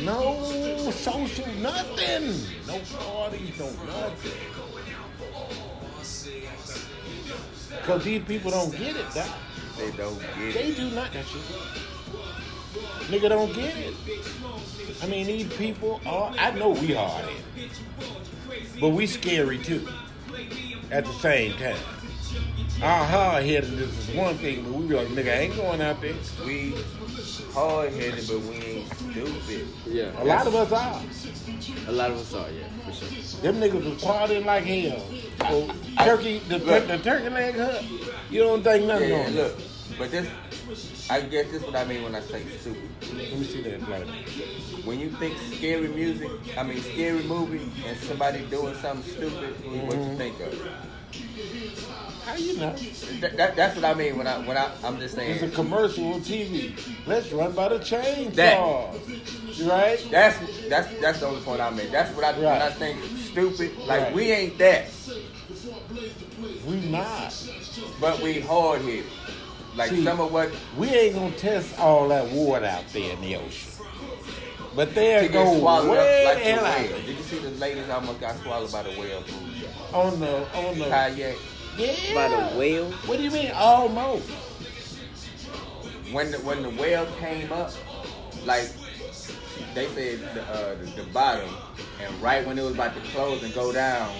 No 0.00 0.90
social 0.90 1.46
nothing. 1.60 2.34
No 2.66 2.80
parties, 2.96 3.58
no 3.58 3.70
nothing. 3.86 4.32
Because 7.70 8.04
these 8.04 8.24
people 8.24 8.50
don't 8.50 8.72
get 8.72 8.96
it, 8.96 9.04
Doc. 9.14 9.28
They 9.78 9.90
don't 9.92 10.18
get 10.18 10.36
They 10.36 10.48
it. 10.48 10.54
They 10.54 10.74
do 10.74 10.90
not 10.94 11.12
that 11.12 11.26
shit. 11.26 11.42
Nigga 13.10 13.28
don't 13.28 13.52
get 13.54 13.76
it. 13.76 13.94
I 15.02 15.06
mean, 15.06 15.26
these 15.26 15.52
people 15.54 16.00
are, 16.06 16.32
I 16.38 16.52
know 16.52 16.70
we 16.70 16.94
hard. 16.94 17.26
But 18.80 18.90
we 18.90 19.06
scary 19.06 19.58
too. 19.58 19.86
At 20.90 21.04
the 21.04 21.12
same 21.14 21.56
time. 21.58 21.76
Our 22.82 23.04
hard 23.04 23.44
headedness 23.44 24.08
is 24.08 24.14
one 24.16 24.36
thing, 24.38 24.64
but 24.64 24.72
we 24.72 24.86
be 24.88 24.94
like, 24.94 25.08
nigga, 25.08 25.28
I 25.28 25.38
ain't 25.40 25.56
going 25.56 25.80
out 25.80 26.00
there. 26.00 26.14
We 26.44 26.74
hard 27.52 27.92
headed, 27.92 28.24
but 28.28 28.40
we 28.40 28.54
ain't 28.56 28.94
stupid. 28.94 29.66
Yeah. 29.86 30.22
A 30.22 30.24
lot 30.24 30.46
of 30.46 30.54
us 30.54 30.72
are. 30.72 31.02
A 31.88 31.92
lot 31.92 32.10
of 32.10 32.18
us 32.18 32.34
are, 32.34 32.50
yeah, 32.50 32.64
for 32.84 32.92
sure. 32.92 33.40
Them 33.42 33.56
niggas 33.60 33.84
was 33.84 34.02
partying 34.02 34.44
like 34.44 34.64
hell. 34.64 35.02
So, 35.48 35.74
turkey, 36.04 36.38
the, 36.48 36.58
Look. 36.58 36.86
the 36.86 36.98
turkey 36.98 37.28
leg 37.30 37.56
hut, 37.56 37.84
you 38.30 38.40
don't 38.42 38.62
think 38.62 38.86
nothing 38.86 39.10
Yeah, 39.10 39.16
on 39.20 39.26
it. 39.26 39.34
look, 39.34 39.56
but 39.98 40.10
this, 40.10 40.28
I 41.10 41.20
guess 41.20 41.46
this 41.50 41.60
is 41.60 41.62
what 41.64 41.76
I 41.76 41.84
mean 41.84 42.02
when 42.02 42.14
I 42.14 42.20
say 42.20 42.42
stupid. 42.58 42.88
Let 43.14 43.38
me 43.38 43.44
see 43.44 43.62
that 43.62 43.88
like, 43.88 44.06
When 44.84 44.98
you 45.00 45.10
think 45.10 45.36
scary 45.54 45.88
music, 45.88 46.30
I 46.56 46.62
mean 46.62 46.80
scary 46.80 47.22
movie, 47.24 47.70
and 47.86 47.96
somebody 47.98 48.44
doing 48.46 48.74
something 48.76 49.10
stupid, 49.12 49.54
what 49.64 49.96
you 49.96 50.02
mm-hmm. 50.02 50.16
think 50.16 50.40
of? 50.40 50.54
How 52.24 52.36
you 52.36 52.56
know? 52.56 52.74
That, 53.20 53.36
that, 53.36 53.56
that's 53.56 53.74
what 53.76 53.84
I 53.84 53.94
mean 53.94 54.16
when 54.16 54.26
I 54.26 54.38
when 54.46 54.56
I 54.56 54.70
I'm 54.84 54.98
just 54.98 55.14
saying. 55.16 55.32
It's 55.32 55.42
a 55.42 55.54
commercial 55.54 56.14
on 56.14 56.20
TV. 56.20 56.72
Let's 57.06 57.32
run 57.32 57.52
by 57.52 57.68
the 57.68 57.78
chainsaw. 57.78 58.34
That. 58.34 59.66
Right? 59.68 60.08
That's 60.10 60.68
that's 60.68 61.00
that's 61.00 61.20
the 61.20 61.26
only 61.26 61.42
point 61.42 61.60
I 61.60 61.70
made. 61.70 61.90
That's 61.90 62.14
what 62.14 62.24
I 62.24 62.32
when 62.38 62.46
I 62.46 62.70
think 62.70 62.98
stupid. 63.18 63.76
Like 63.78 64.02
Right. 64.02 64.14
we 64.14 64.30
ain't 64.30 64.58
that, 64.58 64.88
We 66.66 66.76
not. 66.88 67.48
but 68.00 68.20
we 68.20 68.40
hard 68.40 68.82
headed. 68.82 69.04
Like 69.74 69.90
See, 69.90 70.04
some 70.04 70.20
of 70.20 70.32
what 70.32 70.52
We 70.76 70.88
ain't 70.88 71.14
gonna 71.14 71.30
test 71.32 71.78
all 71.78 72.08
that 72.08 72.28
water 72.30 72.66
out 72.66 72.86
there 72.92 73.12
in 73.14 73.20
the 73.20 73.36
ocean. 73.36 73.72
But 74.74 74.94
they'll 74.94 75.26
to 75.26 75.32
go 75.32 75.44
get 75.54 75.90
way 75.90 76.26
up 76.26 76.34
like 76.34 76.44
the 76.44 76.50
the 76.50 76.56
hell 76.56 76.64
out 76.64 76.78
whale. 76.78 76.96
Did 77.02 77.16
you 77.16 77.22
see 77.22 77.38
the 77.38 77.50
ladies 77.52 77.88
almost 77.90 78.20
got 78.20 78.36
swallowed 78.38 78.72
by 78.72 78.82
the 78.82 78.90
whale 78.90 79.24
on 79.92 80.20
the 80.20 80.56
on 80.56 80.78
the 80.78 80.86
Kayak. 80.86 81.36
yeah. 81.76 82.14
By 82.14 82.28
the 82.28 82.58
whale? 82.58 82.90
What 82.90 83.18
do 83.18 83.22
you 83.22 83.30
mean 83.30 83.50
almost? 83.54 84.28
When 86.10 86.30
the 86.30 86.38
when 86.38 86.62
the 86.62 86.70
whale 86.70 87.06
came 87.18 87.52
up, 87.52 87.72
like 88.44 88.70
they 89.74 89.88
said 89.88 90.20
the, 90.34 90.42
uh, 90.42 90.74
the, 90.76 91.02
the 91.02 91.10
bottom, 91.10 91.48
and 92.02 92.22
right 92.22 92.46
when 92.46 92.58
it 92.58 92.62
was 92.62 92.74
about 92.74 92.94
to 92.94 93.00
close 93.10 93.42
and 93.42 93.52
go 93.54 93.72
down, 93.72 94.10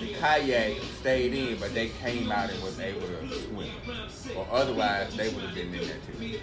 the 0.00 0.14
kayak 0.14 0.80
stayed 1.00 1.34
in, 1.34 1.58
but 1.58 1.72
they 1.74 1.88
came 2.02 2.30
out 2.32 2.50
and 2.50 2.62
was 2.62 2.78
able 2.80 3.00
to 3.06 3.28
swim. 3.46 3.70
Or 4.36 4.46
otherwise, 4.50 5.14
they 5.16 5.28
would 5.28 5.44
have 5.44 5.54
been 5.54 5.74
in 5.74 5.86
there 5.86 5.98
too. 6.06 6.40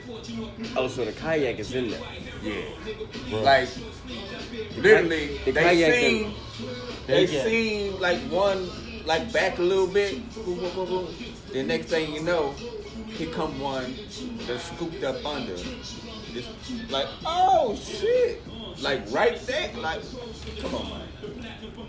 Oh, 0.78 0.88
so 0.88 1.06
the 1.06 1.12
kayak 1.14 1.60
is 1.60 1.74
in 1.74 1.90
there. 1.90 2.02
Yeah. 2.44 3.38
Like 3.42 3.70
literally, 4.78 5.38
the 5.46 5.52
they 5.52 5.92
seem 6.02 6.34
they 7.08 7.26
Yeah. 7.26 7.44
seem 7.44 8.00
like 8.00 8.20
one 8.30 8.70
like 9.06 9.32
back 9.34 9.58
a 9.58 9.62
little 9.62 9.88
bit. 9.88 10.20
The 11.52 11.64
next 11.64 11.88
thing 11.88 12.14
you 12.14 12.22
know, 12.22 12.54
here 13.08 13.30
come 13.32 13.60
one 13.60 13.96
that's 14.46 14.64
scooped 14.66 15.04
up 15.04 15.26
under. 15.26 15.56
Just 16.34 16.50
like 16.92 17.08
oh 17.26 17.76
shit, 17.76 18.42
like 18.82 19.02
right 19.12 19.40
there, 19.48 19.72
like 19.78 20.02
come 20.62 20.76
on, 20.76 20.90
man. 20.90 21.07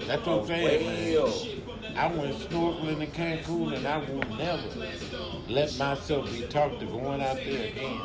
That's 0.07 0.25
what 0.27 0.41
I'm 0.41 0.47
saying. 0.47 0.87
man. 0.87 1.97
I 1.97 2.07
went 2.13 2.35
snorkeling 2.39 3.01
in 3.03 3.11
Cancun 3.11 3.77
and 3.77 3.87
I 3.87 3.99
will 3.99 4.37
never 4.37 4.63
let 5.49 5.77
myself 5.79 6.31
be 6.31 6.43
talked 6.47 6.81
to 6.81 6.87
going 6.87 7.21
out 7.23 7.37
there 7.37 7.69
again. 7.69 8.01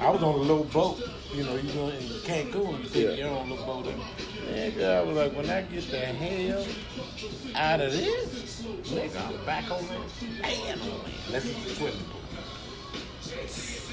I 0.00 0.10
was 0.10 0.22
on 0.22 0.34
a 0.34 0.38
little 0.38 0.64
boat. 0.64 1.00
You 1.32 1.44
know, 1.44 1.54
you 1.56 1.72
go 1.72 1.88
in 1.88 2.02
Cancun, 2.24 2.82
you 2.82 2.88
take 2.90 3.18
Yeah. 3.18 3.26
your 3.26 3.28
own 3.38 3.50
little 3.50 3.64
boat. 3.66 3.86
And, 3.86 4.02
nigga, 4.74 4.96
I 4.98 5.02
was 5.02 5.16
like, 5.16 5.36
when 5.36 5.48
I 5.48 5.62
get 5.62 5.90
the 5.90 5.98
hell 5.98 6.66
out 7.54 7.80
of 7.80 7.92
this, 7.92 8.62
nigga, 8.62 9.26
I'm 9.38 9.44
back 9.46 9.70
on 9.70 9.86
that 9.86 10.42
land. 10.42 10.80
Let's 11.30 11.78
pool. 11.78 11.90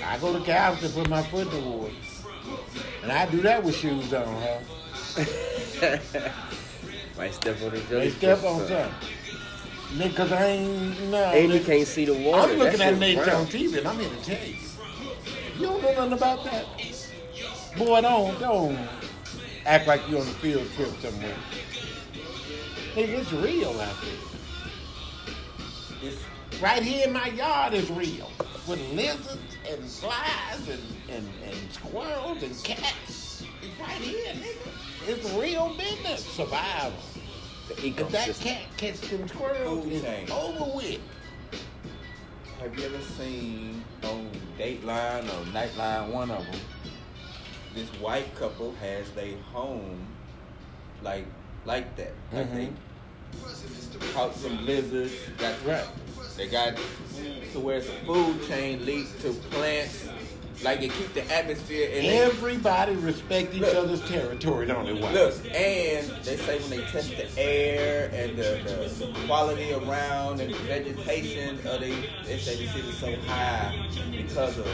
I 0.04 0.18
go 0.20 0.34
to 0.38 0.46
Galveston, 0.46 0.92
put 1.04 1.10
my 1.10 1.22
foot 1.24 1.48
in 1.54 1.64
the 1.64 1.70
water. 1.70 1.94
And 3.04 3.12
I 3.12 3.26
do 3.30 3.42
that 3.42 3.64
with 3.64 3.76
shoes 3.76 4.14
on, 4.14 4.26
huh? 4.26 4.60
Might 7.18 7.34
step 7.34 7.56
on 7.64 7.72
the 7.72 7.80
They 7.80 7.90
jelly. 7.90 8.10
step 8.12 8.44
on 8.44 8.60
something. 8.68 8.92
Nigga, 9.96 10.16
cause 10.16 10.32
I 10.32 10.46
ain't, 10.46 11.02
no. 11.10 11.18
And 11.18 11.54
you 11.54 11.60
can't 11.62 11.88
see 11.88 12.06
the 12.06 12.14
water. 12.14 12.54
I'm 12.54 12.60
looking 12.60 12.82
at 12.82 12.98
nature 12.98 13.34
on 13.34 13.46
TV, 13.48 13.78
and 13.78 13.88
I'm 13.88 14.00
here 14.00 14.10
to 14.10 14.24
tell 14.24 14.48
you. 14.48 14.56
You 15.58 15.62
don't 15.66 15.82
know 15.82 15.94
nothing 15.94 16.14
about 16.14 16.44
that. 16.46 16.66
Boy, 17.78 18.02
don't 18.02 18.40
don't 18.40 18.78
act 19.66 19.88
like 19.88 20.08
you 20.10 20.18
on 20.18 20.24
a 20.24 20.26
field 20.26 20.68
trip 20.76 20.90
somewhere. 21.00 21.36
Nigga, 22.96 23.20
it's 23.20 23.32
real 23.34 23.80
out 23.82 23.96
there. 24.02 24.12
It's 26.10 26.22
Right 26.62 26.82
here 26.82 27.08
in 27.08 27.14
my 27.14 27.28
yard 27.28 27.74
is 27.74 27.90
real. 27.92 28.32
with 28.68 28.80
lizards 28.94 29.58
and 29.70 29.84
flies 29.90 30.68
and, 30.70 30.82
and, 31.10 31.28
and 31.46 31.72
squirrels 31.72 32.42
and 32.44 32.64
cats. 32.64 33.44
It's 33.62 33.80
right 33.80 34.02
here, 34.02 34.34
nigga. 34.34 34.72
It's 35.08 35.32
real 35.34 35.74
business. 35.78 36.26
Survival. 36.26 36.92
The 37.70 37.88
If 37.88 38.12
that 38.12 38.28
ecosystem. 38.30 38.42
cat 38.42 38.62
catch 38.76 39.00
them 39.02 39.28
squirrels, 39.30 39.84
Food 39.86 39.94
it's 39.94 40.04
chain. 40.04 40.32
over 40.32 40.76
with. 40.76 41.00
Have 42.60 42.78
you 42.78 42.86
ever 42.86 43.02
seen 43.18 43.86
on 44.04 44.30
Dateline 44.60 45.24
or 45.26 45.46
Nightline, 45.52 46.12
one 46.12 46.30
of 46.32 46.44
them, 46.46 46.60
this 47.74 47.88
white 48.02 48.36
couple 48.36 48.74
has 48.82 49.10
their 49.12 49.38
home 49.54 50.06
like 51.02 51.26
like 51.66 51.96
that. 51.96 52.12
Like 52.34 52.48
mm-hmm. 52.48 54.00
they 54.00 54.08
caught 54.14 54.36
some 54.36 54.66
lizards, 54.66 55.14
got 55.38 55.54
Right. 55.66 55.86
they 56.36 56.48
got 56.48 56.76
to 57.54 57.60
where 57.60 57.78
it's 57.78 57.88
a 57.88 58.06
food 58.06 58.46
chain 58.48 58.86
leads 58.86 59.12
to 59.22 59.32
plants. 59.52 60.08
Like 60.64 60.82
it 60.82 60.92
keep 60.92 61.14
the 61.14 61.24
atmosphere 61.32 61.88
and 61.94 62.04
they, 62.06 62.18
Everybody 62.18 62.96
respect 62.96 63.54
each 63.54 63.62
Look. 63.62 63.76
other's 63.76 64.02
territory, 64.10 64.66
don't 64.66 64.86
they? 64.86 64.94
White? 65.00 65.14
Look, 65.14 65.36
and 65.54 66.10
they 66.24 66.36
say 66.38 66.60
when 66.60 66.70
they 66.72 66.82
test 66.86 67.12
the 67.16 67.28
air 67.40 68.10
and 68.12 68.36
the, 68.36 68.60
the 68.98 69.14
quality 69.28 69.72
around 69.74 70.42
and 70.42 70.52
the 70.54 70.58
vegetation, 70.60 71.60
uh, 71.68 71.78
they, 71.78 71.92
they 72.26 72.38
say 72.40 72.56
the 72.66 72.72
city's 72.72 72.98
so 72.98 73.16
high 73.28 73.88
because 74.12 74.58
of 74.58 74.68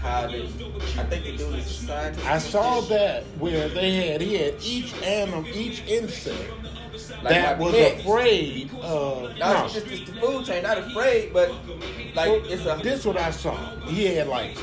how 0.00 0.28
they. 0.28 0.42
I 0.44 1.04
think 1.04 1.24
the 1.24 1.36
dude 1.36 1.54
is 1.58 1.66
a 1.66 1.86
scientist. 1.86 2.26
I 2.26 2.38
saw 2.38 2.80
that 2.82 3.24
where 3.38 3.68
they 3.68 4.08
had 4.12 4.20
he 4.20 4.36
had 4.36 4.54
each 4.62 4.94
animal, 5.02 5.44
each 5.48 5.82
insect 5.88 6.38
Like 7.22 7.30
that 7.30 7.58
my 7.58 7.64
was 7.64 7.74
pets. 7.74 8.00
afraid 8.02 8.70
of. 8.82 9.36
No, 9.36 9.52
No, 9.52 9.64
it's 9.64 9.74
just 9.74 9.86
it's 9.88 10.08
the 10.08 10.16
food 10.20 10.44
chain, 10.46 10.62
not 10.62 10.78
afraid, 10.78 11.32
but 11.32 11.50
like 12.14 12.30
it's 12.44 12.66
a. 12.66 12.78
this 12.84 13.04
what 13.04 13.16
I 13.16 13.32
saw. 13.32 13.56
He 13.86 14.04
had 14.14 14.28
like 14.28 14.56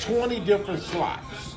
twenty 0.00 0.40
different 0.40 0.82
slots. 0.82 1.54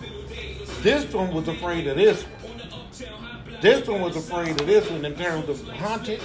This 0.82 1.12
one 1.14 1.34
was 1.34 1.48
afraid 1.48 1.88
of 1.88 1.98
this 1.98 2.24
one. 2.24 3.60
This 3.62 3.88
one 3.88 4.02
was 4.02 4.16
afraid 4.16 4.60
of 4.60 4.66
this 4.68 4.90
one 4.90 5.06
in 5.06 5.16
terms 5.16 5.48
of 5.50 5.62
hunting. 5.70 6.20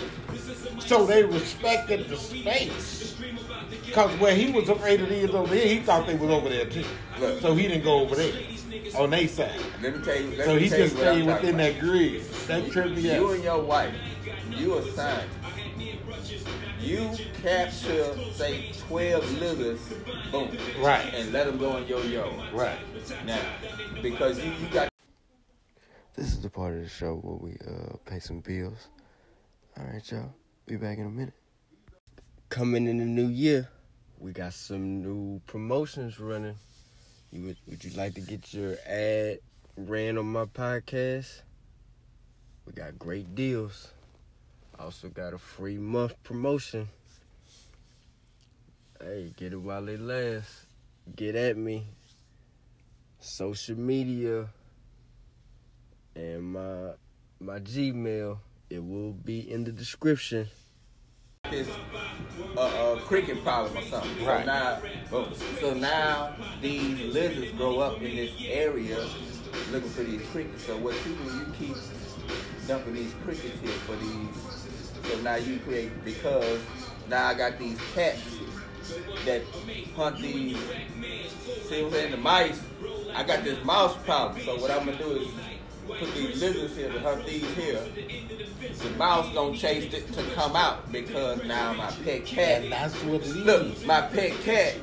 So 0.78 1.04
they 1.04 1.22
respected 1.24 2.08
the 2.08 2.16
space. 2.16 3.14
Cause 3.92 4.18
where 4.20 4.34
he 4.34 4.50
was 4.52 4.68
afraid 4.68 5.00
of 5.00 5.08
these 5.08 5.30
over 5.30 5.54
here, 5.54 5.66
he 5.66 5.80
thought 5.80 6.06
they 6.06 6.14
was 6.14 6.30
over 6.30 6.48
there 6.48 6.66
too. 6.66 6.84
Look. 7.18 7.40
So 7.40 7.54
he 7.54 7.68
didn't 7.68 7.84
go 7.84 8.00
over 8.00 8.14
there 8.14 8.32
on 8.98 9.10
their 9.10 9.28
side. 9.28 9.60
Let 9.82 9.96
me 9.98 10.04
tell 10.04 10.20
you. 10.20 10.36
Let 10.36 10.46
So 10.46 10.54
me 10.54 10.60
he 10.62 10.68
just 10.68 10.80
you 10.94 11.00
stayed 11.00 11.26
within 11.26 11.54
about. 11.54 11.74
that 11.74 11.80
grid. 11.80 12.22
That 12.46 12.70
tripped 12.70 12.96
me 12.96 13.02
You 13.14 13.26
out. 13.28 13.34
and 13.34 13.44
your 13.44 13.62
wife, 13.62 13.94
you 14.50 14.78
a 14.78 14.92
scientist. 14.92 15.28
You 16.86 17.10
capture, 17.42 18.14
say, 18.32 18.70
12 18.86 19.40
lizards, 19.40 19.80
boom. 20.30 20.56
Right. 20.78 21.12
And 21.14 21.32
let 21.32 21.46
them 21.46 21.58
go 21.58 21.78
in 21.78 21.88
your 21.88 22.04
yard. 22.04 22.32
Right. 22.52 22.78
Now, 23.24 23.40
because 24.02 24.38
you, 24.38 24.52
you 24.52 24.68
got 24.68 24.88
This 26.14 26.26
is 26.26 26.40
the 26.40 26.48
part 26.48 26.76
of 26.76 26.82
the 26.82 26.88
show 26.88 27.16
where 27.16 27.34
we 27.34 27.58
uh 27.66 27.96
pay 28.04 28.20
some 28.20 28.38
bills. 28.38 28.86
All 29.76 29.84
right, 29.84 30.12
y'all. 30.12 30.32
Be 30.66 30.76
back 30.76 30.98
in 30.98 31.06
a 31.06 31.10
minute. 31.10 31.34
Coming 32.50 32.86
in 32.86 32.98
the 32.98 33.04
new 33.04 33.26
year, 33.26 33.68
we 34.20 34.30
got 34.30 34.52
some 34.52 35.02
new 35.02 35.40
promotions 35.48 36.20
running. 36.20 36.54
You 37.32 37.46
would, 37.46 37.56
would 37.66 37.84
you 37.84 37.90
like 37.96 38.14
to 38.14 38.20
get 38.20 38.54
your 38.54 38.76
ad 38.86 39.40
ran 39.76 40.18
on 40.18 40.26
my 40.26 40.44
podcast? 40.44 41.42
We 42.64 42.74
got 42.74 42.96
great 42.96 43.34
deals. 43.34 43.90
Also 44.78 45.08
got 45.08 45.32
a 45.32 45.38
free 45.38 45.78
month 45.78 46.14
promotion. 46.22 46.88
Hey, 49.00 49.32
get 49.36 49.52
it 49.52 49.56
while 49.56 49.88
it 49.88 50.00
lasts. 50.00 50.66
Get 51.14 51.34
at 51.34 51.56
me. 51.56 51.84
Social 53.18 53.78
media 53.78 54.48
and 56.14 56.52
my 56.52 56.92
my 57.40 57.58
Gmail. 57.58 58.38
It 58.68 58.84
will 58.84 59.12
be 59.12 59.50
in 59.50 59.64
the 59.64 59.72
description. 59.72 60.48
this 61.50 61.68
uh, 62.56 62.60
uh, 62.60 62.96
cricket 63.00 63.42
problem 63.44 63.78
or 63.78 63.82
something. 63.82 64.26
Right. 64.26 64.44
So 64.44 64.46
now, 64.46 64.80
boom. 65.10 65.34
so 65.60 65.74
now 65.74 66.36
these 66.60 67.14
lizards 67.14 67.52
grow 67.52 67.78
up 67.78 68.02
in 68.02 68.16
this 68.16 68.32
area 68.44 69.06
looking 69.70 69.90
for 69.90 70.02
these 70.02 70.22
crickets. 70.32 70.64
So 70.64 70.76
what 70.76 70.94
you 71.06 71.14
do, 71.14 71.24
you 71.38 71.46
keep 71.58 71.76
dumping 72.66 72.94
these 72.94 73.14
crickets 73.24 73.60
here 73.60 73.70
for 73.86 73.96
these. 73.96 74.65
So 75.08 75.20
now 75.20 75.36
you 75.36 75.58
create 75.60 76.04
because 76.04 76.60
now 77.08 77.26
I 77.26 77.34
got 77.34 77.58
these 77.58 77.78
cats 77.94 78.20
that 79.24 79.42
hunt 79.94 80.18
these. 80.18 80.56
See 81.68 81.82
what 81.82 81.86
I'm 81.86 81.92
saying? 81.92 82.10
The 82.12 82.16
mice. 82.16 82.60
I 83.14 83.22
got 83.24 83.44
this 83.44 83.62
mouse 83.64 83.96
problem. 84.04 84.42
So 84.44 84.56
what 84.60 84.70
I'm 84.70 84.84
gonna 84.84 84.98
do 84.98 85.12
is 85.12 85.28
put 85.86 86.14
these 86.14 86.40
lizards 86.40 86.76
here 86.76 86.92
to 86.92 87.00
hunt 87.00 87.24
these 87.26 87.48
here. 87.54 87.80
The 88.82 88.90
mouse 88.98 89.32
don't 89.32 89.54
chase 89.54 89.92
it 89.92 90.12
to 90.12 90.22
come 90.34 90.56
out 90.56 90.90
because 90.92 91.42
now 91.44 91.72
my 91.74 91.90
pet 92.04 92.26
cat. 92.26 92.62
And 92.62 92.72
that's 92.72 92.94
what 93.04 93.22
it 93.22 93.26
is. 93.26 93.36
Look, 93.36 93.86
my 93.86 94.02
pet 94.02 94.32
cat. 94.42 94.74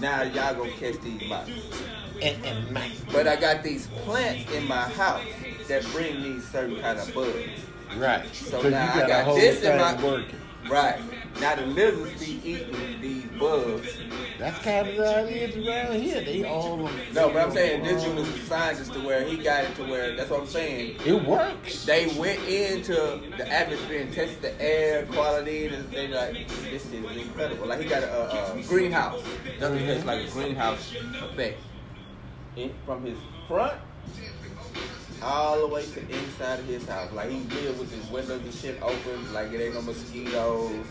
Now 0.00 0.22
y'all 0.22 0.54
gonna 0.54 0.70
catch 0.72 1.00
these 1.00 1.28
mice. 1.28 1.48
and, 2.22 2.44
and 2.44 2.70
man, 2.70 2.90
But 3.10 3.26
I 3.26 3.36
got 3.36 3.62
these 3.62 3.86
plants 4.04 4.50
in 4.52 4.66
my 4.68 4.88
house 4.90 5.24
that 5.68 5.84
bring 5.92 6.22
these 6.22 6.46
certain 6.48 6.80
kind 6.80 6.98
of 6.98 7.12
bugs. 7.14 7.48
Right. 7.96 8.34
So, 8.34 8.62
you 8.62 8.70
now 8.70 8.92
I 8.94 9.00
a 9.00 9.08
got 9.08 9.34
this 9.34 9.62
in 9.62 9.78
my 9.78 10.02
working. 10.02 10.40
right. 10.70 11.00
Now 11.40 11.56
the 11.56 11.66
lizards 11.66 12.20
be 12.20 12.40
eating 12.44 13.00
these 13.00 13.24
bugs. 13.38 13.98
That's 14.38 14.58
kind 14.58 14.88
of 14.88 14.96
how 14.96 15.24
it 15.24 15.56
is 15.56 15.66
around 15.66 16.00
here. 16.00 16.20
They 16.20 16.44
all 16.44 16.76
No, 17.12 17.30
but 17.30 17.36
I'm 17.36 17.52
saying 17.52 17.84
this 17.84 18.04
dude 18.04 18.18
is 18.18 18.28
a 18.28 18.38
scientist 18.46 18.92
to 18.92 19.00
where 19.00 19.24
he 19.24 19.36
got 19.36 19.64
it 19.64 19.74
to 19.76 19.84
where 19.84 20.14
that's 20.14 20.30
what 20.30 20.40
I'm 20.40 20.46
saying. 20.46 20.96
It 21.06 21.24
works. 21.24 21.84
They 21.84 22.06
went 22.18 22.42
into 22.44 23.22
the 23.36 23.50
atmosphere 23.50 24.02
and 24.02 24.12
tested 24.12 24.42
the 24.42 24.60
air 24.62 25.06
quality, 25.06 25.66
and 25.66 25.90
they 25.90 26.08
like, 26.08 26.48
this 26.48 26.86
is 26.86 26.92
incredible. 26.92 27.66
Like 27.66 27.80
he 27.80 27.88
got 27.88 28.02
a, 28.02 28.52
a 28.54 28.62
greenhouse. 28.62 29.22
Nothing 29.60 29.78
tastes 29.78 30.04
like 30.04 30.28
a 30.28 30.30
greenhouse 30.30 30.92
effect. 31.22 31.60
In, 32.56 32.74
from 32.84 33.02
his 33.02 33.16
front 33.48 33.78
all 35.22 35.58
the 35.58 35.66
way 35.66 35.84
to 35.84 36.00
the 36.00 36.18
inside 36.18 36.60
of 36.60 36.66
his 36.66 36.86
house. 36.86 37.12
Like 37.12 37.30
he 37.30 37.40
live 37.40 37.78
with 37.78 37.92
his 37.92 38.08
windows 38.10 38.42
and 38.42 38.54
shit 38.54 38.82
open. 38.82 39.32
Like 39.32 39.52
it 39.52 39.60
ain't 39.60 39.74
no 39.74 39.82
mosquitoes. 39.82 40.84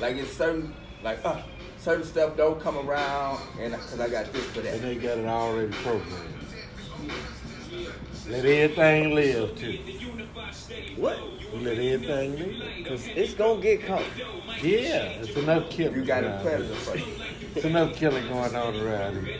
Like 0.00 0.16
it's 0.16 0.32
certain, 0.32 0.74
like 1.02 1.24
uh, 1.24 1.42
certain 1.78 2.04
stuff 2.04 2.36
don't 2.36 2.60
come 2.60 2.78
around, 2.78 3.40
and 3.58 3.72
because 3.72 4.00
I 4.00 4.08
got 4.08 4.32
this 4.32 4.44
for 4.46 4.60
that. 4.60 4.74
And 4.74 4.82
they 4.82 4.96
got 4.96 5.18
it 5.18 5.26
already 5.26 5.72
programmed. 5.72 6.34
Let 8.28 8.44
everything 8.44 9.14
live 9.14 9.58
too. 9.58 9.78
What? 10.96 11.18
Let 11.54 11.78
everything 11.78 12.38
live. 12.38 12.76
Because 12.76 13.06
it's 13.08 13.34
going 13.34 13.60
to 13.60 13.62
get 13.62 13.86
caught. 13.86 14.04
Yeah, 14.62 15.18
it's 15.18 15.36
enough 15.36 15.70
killing. 15.70 15.96
You 15.96 16.04
got 16.04 16.22
a 16.24 16.30
around 16.30 16.42
present 16.42 16.76
for 16.76 16.96
you. 16.96 17.06
It's 17.54 17.64
enough 17.64 17.96
killing 17.96 18.28
going 18.28 18.54
on 18.54 18.76
around 18.76 19.26
here. 19.26 19.38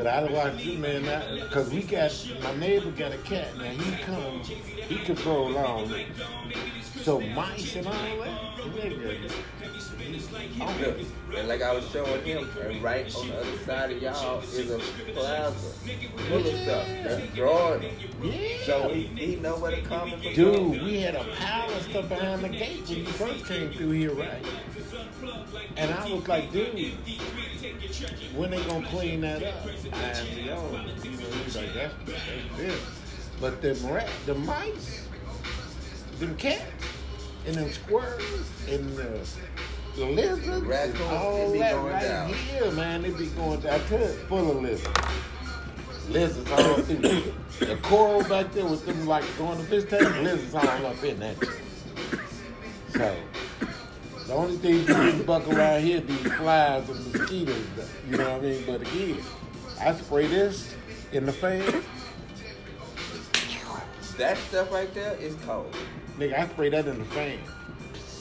But 0.00 0.06
I 0.06 0.32
watch 0.32 0.64
you, 0.64 0.78
man, 0.78 1.02
because 1.42 1.68
we 1.70 1.82
got 1.82 2.10
my 2.42 2.56
neighbor 2.56 2.90
got 2.90 3.12
a 3.12 3.18
cat. 3.18 3.54
Now 3.58 3.64
he 3.64 4.02
come, 4.02 4.40
he 4.40 5.28
all 5.28 5.84
that. 5.84 6.06
So 7.02 7.20
mice 7.20 7.76
and 7.76 7.86
all 7.86 7.92
that, 7.92 8.56
nigga. 8.76 9.30
Look, 10.80 10.98
and 11.36 11.48
like 11.48 11.60
I 11.60 11.74
was 11.74 11.86
showing 11.90 12.24
him, 12.24 12.48
and 12.62 12.82
right 12.82 13.14
on 13.14 13.28
the 13.28 13.40
other 13.40 13.58
side 13.58 13.92
of 13.92 14.02
y'all 14.02 14.40
is 14.40 14.70
a 14.70 14.78
plaza 15.12 15.52
full 15.52 16.38
of 16.38 16.46
stuff. 16.46 16.86
That's 17.04 17.34
drawing. 17.34 17.82
Yeah. 18.22 18.64
So 18.64 18.88
he, 18.88 19.02
he 19.02 19.36
know 19.36 19.58
where 19.58 19.76
to 19.76 19.82
come 19.82 20.14
and 20.14 20.22
Dude, 20.22 20.82
we 20.82 21.00
had 21.00 21.14
a 21.14 21.24
pile 21.38 21.70
of 21.70 21.82
stuff 21.82 22.08
behind 22.08 22.42
the 22.42 22.48
gate 22.48 22.88
when 22.88 22.98
you 23.00 23.04
first 23.04 23.44
came 23.44 23.70
through 23.74 23.90
here, 23.90 24.14
right? 24.14 24.44
And 25.76 25.92
I 25.92 26.10
was 26.10 26.26
like, 26.26 26.50
dude, 26.52 26.96
when 28.34 28.50
they 28.50 28.62
gonna 28.64 28.86
clean 28.86 29.20
that 29.20 29.42
up? 29.42 29.66
I 29.66 29.68
the 29.68 30.50
owner. 30.50 30.84
You 31.02 31.10
know, 31.10 31.26
he 31.30 31.44
was 31.44 31.56
like, 31.56 31.74
that's, 31.74 31.94
that's 32.06 32.56
this. 32.56 32.80
But 33.40 33.62
them 33.62 33.76
rat, 33.86 34.08
the 34.26 34.34
mice, 34.34 35.06
them 36.18 36.36
cats, 36.36 36.62
and 37.46 37.56
them 37.56 37.70
squirrels, 37.70 38.50
and 38.68 38.96
the, 38.96 39.28
the 39.96 40.04
lizards, 40.06 40.48
and 40.48 41.00
all 41.02 41.52
that 41.52 41.72
going 41.72 41.86
right 41.86 42.02
down. 42.02 42.32
here, 42.32 42.70
man, 42.72 43.02
they 43.02 43.10
be 43.10 43.26
going 43.26 43.60
down. 43.60 43.74
I 43.74 43.78
tell 43.84 44.00
you, 44.00 44.06
full 44.06 44.50
of 44.50 44.62
lizards. 44.62 44.98
Lizards 46.08 46.50
all 46.50 46.80
up 46.80 46.90
in 46.90 47.02
there. 47.02 47.22
The 47.60 47.76
coral 47.82 48.22
back 48.24 48.52
there 48.52 48.66
with 48.66 48.84
them 48.84 49.06
like 49.06 49.24
going 49.38 49.58
to 49.58 49.64
fish 49.64 49.88
tank, 49.88 50.02
lizards 50.22 50.54
all 50.54 50.86
up 50.86 51.04
in 51.04 51.20
that. 51.20 51.36
So 52.92 53.16
the 54.30 54.36
only 54.36 54.56
thing 54.58 54.76
you 54.76 54.84
can 54.84 55.22
buck 55.24 55.48
around 55.48 55.82
here 55.82 56.00
be 56.02 56.12
flies 56.14 56.88
and 56.88 57.12
mosquitoes, 57.12 57.66
you 58.08 58.16
know 58.16 58.30
what 58.30 58.38
I 58.38 58.44
mean? 58.44 58.62
But 58.64 58.82
again, 58.82 59.18
I 59.80 59.92
spray 59.92 60.28
this 60.28 60.72
in 61.10 61.26
the 61.26 61.32
fan. 61.32 61.82
That 64.18 64.38
stuff 64.38 64.70
right 64.70 64.92
there 64.94 65.16
is 65.16 65.34
cold. 65.44 65.74
Nigga, 66.16 66.38
I 66.38 66.46
spray 66.46 66.68
that 66.68 66.86
in 66.86 67.00
the 67.00 67.04
fan. 67.06 67.40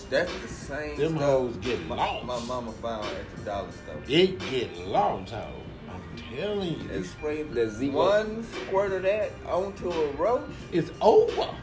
That's 0.09 0.33
the 0.41 0.47
same 0.47 0.97
Them 0.97 1.11
stuff 1.17 1.21
hoes 1.21 1.57
get 1.57 1.85
my, 1.85 1.95
lost. 1.95 2.25
my 2.25 2.39
mama 2.45 2.71
found 2.71 3.05
at 3.05 3.35
the 3.37 3.43
dollar 3.43 3.71
store. 3.71 4.01
It 4.07 4.39
get 4.49 4.87
lost, 4.87 5.31
hoe. 5.31 5.45
I'm 5.91 6.01
telling 6.35 6.69
you. 6.81 6.89
You 6.91 7.03
spray 7.03 7.43
The 7.43 7.69
Zero. 7.69 7.93
one 7.93 8.43
squirt 8.65 8.93
of 8.93 9.03
that 9.03 9.31
onto 9.47 9.91
a 9.91 10.11
roach. 10.13 10.49
It's 10.71 10.89
over. 11.01 11.53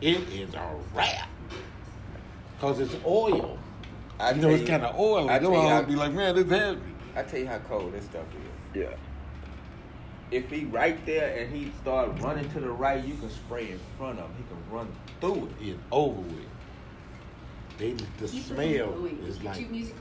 It 0.00 0.28
is 0.30 0.52
a 0.54 0.74
wrap. 0.92 1.28
Cause 2.60 2.80
it's 2.80 2.96
oil. 3.06 3.58
I 4.18 4.32
you 4.32 4.42
know 4.42 4.50
it's 4.50 4.68
kind 4.68 4.84
of 4.84 4.98
oily. 4.98 5.28
I 5.30 5.38
know 5.38 5.50
tell 5.50 5.62
you 5.62 5.68
hoes 5.68 5.70
how- 5.70 5.82
be 5.82 5.94
like, 5.94 6.12
man, 6.12 6.34
this 6.34 6.48
heavy. 6.50 6.80
I 7.14 7.22
tell 7.22 7.40
you 7.40 7.46
how 7.46 7.58
cold 7.58 7.92
this 7.92 8.04
stuff 8.04 8.24
is. 8.74 8.80
Yeah. 8.82 8.94
If 10.30 10.50
he 10.50 10.64
right 10.66 11.04
there 11.06 11.38
and 11.38 11.54
he 11.54 11.70
start 11.80 12.20
running 12.20 12.50
to 12.50 12.60
the 12.60 12.68
right, 12.70 13.02
you 13.04 13.14
can 13.14 13.30
spray 13.30 13.70
in 13.70 13.80
front 13.96 14.18
of 14.18 14.26
him. 14.26 14.34
He 14.36 14.42
can 14.44 14.70
run 14.70 14.88
through 15.20 15.48
it. 15.60 15.68
It's 15.68 15.78
over 15.90 16.20
with. 16.20 16.34
They, 17.78 17.92
the 17.92 18.04
Keep 18.26 18.40
it 18.40 18.44
smell 18.44 18.90
going. 18.90 19.18
is 19.26 19.38
YouTube 19.38 19.44
like 19.44 19.70
Music 19.70 19.94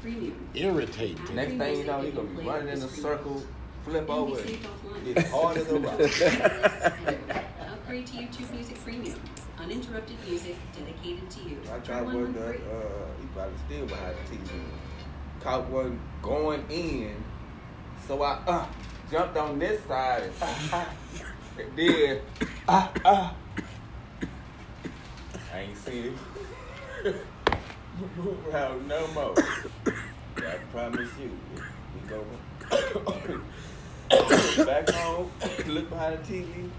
irritating. 0.56 1.36
Next 1.36 1.54
thing 1.54 1.78
you 1.78 1.86
know, 1.86 2.02
he 2.02 2.12
gonna 2.12 2.28
be 2.28 2.44
running 2.44 2.70
in 2.70 2.82
a 2.82 2.88
circle, 2.90 3.44
flip 3.86 4.02
And 4.02 4.10
over, 4.10 4.32
we 4.32 4.38
and 4.40 4.50
saved 4.50 4.66
offline. 4.66 5.14
get 5.16 5.28
hard 5.28 5.58
as 5.58 5.72
a 5.72 5.80
rock. 5.80 6.00
Upgrade 7.72 8.08
to 8.08 8.14
YouTube 8.18 8.52
Music 8.52 8.84
Premium. 8.84 9.20
Uninterrupted 9.60 10.16
music 10.28 10.56
dedicated 10.72 11.30
to 11.32 11.50
you. 11.50 11.58
I 11.74 11.80
tried 11.80 12.06
one 12.06 12.32
that 12.34 12.56
uh, 12.56 13.08
he 13.20 13.28
probably 13.34 13.58
still 13.66 13.86
behind 13.88 14.16
the 14.16 14.36
TV. 14.36 14.62
Caught 15.42 15.70
one 15.70 16.00
going 16.22 16.64
in, 16.70 17.16
so 18.08 18.22
I 18.22 18.40
uh, 18.48 18.66
jumped 19.12 19.36
on 19.38 19.58
this 19.58 19.84
side 19.86 20.30
and, 20.42 20.88
and 21.60 21.76
then 21.76 22.22
ah 22.68 22.92
ah. 23.04 23.36
I 25.54 25.60
ain't 25.60 25.78
seen 25.78 26.14
it. 27.04 27.16
Move 28.18 28.48
around 28.48 28.88
no 28.88 29.08
more. 29.08 29.34
I 30.38 30.58
promise 30.72 31.10
you. 31.20 31.32
We 31.96 32.08
go 32.08 32.24
back 34.66 34.90
home, 34.92 35.32
look 35.66 35.90
behind 35.90 36.24
the 36.24 36.34
TV, 36.34 36.70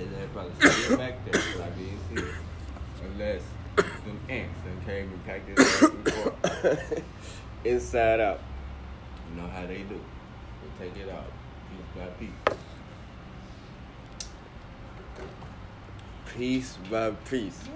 and 0.00 0.14
then 0.14 0.28
probably 0.32 0.70
still 0.70 0.96
back 0.96 1.24
there. 1.24 1.40
So 1.40 1.62
I 1.62 1.70
didn't 1.70 2.00
see 2.08 2.22
it. 2.22 2.34
Unless 3.04 3.42
them 3.76 4.20
ants 4.28 4.60
done 4.64 4.80
came 4.86 5.10
and 5.12 5.24
packed 5.24 5.48
his 5.48 5.58
ass 5.58 5.90
before. 6.04 6.34
Inside 7.64 8.20
out. 8.20 8.40
You 9.30 9.42
know 9.42 9.48
how 9.48 9.66
they 9.66 9.82
do. 9.82 10.00
They 10.78 10.88
take 10.88 10.96
it 10.96 11.10
out 11.10 11.30
piece 11.70 11.88
by 11.96 12.06
piece. 12.18 12.56
Piece 16.34 16.78
by 16.90 17.10
piece. 17.28 17.68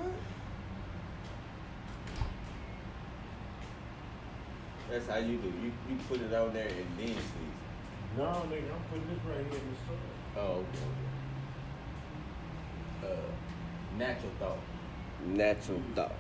That's 4.91 5.09
how 5.09 5.17
you 5.17 5.39
do. 5.39 5.49
You 5.49 5.73
you 5.89 5.97
put 6.09 6.21
it 6.21 6.33
on 6.33 6.53
there 6.53 6.69
and 6.69 6.99
then 6.99 7.07
sneeze. 7.07 7.25
No, 8.17 8.25
nigga, 8.25 8.73
I'm 8.73 8.85
putting 8.91 9.09
this 9.09 9.19
right 9.27 9.45
here 9.51 9.61
in 9.61 9.67
the 9.71 9.77
store. 9.85 9.99
Oh, 10.37 10.59
okay. 10.61 10.89
Uh, 13.05 13.99
natural 13.99 14.33
thought. 14.41 14.59
Natural 15.27 15.83
thought. 15.95 16.13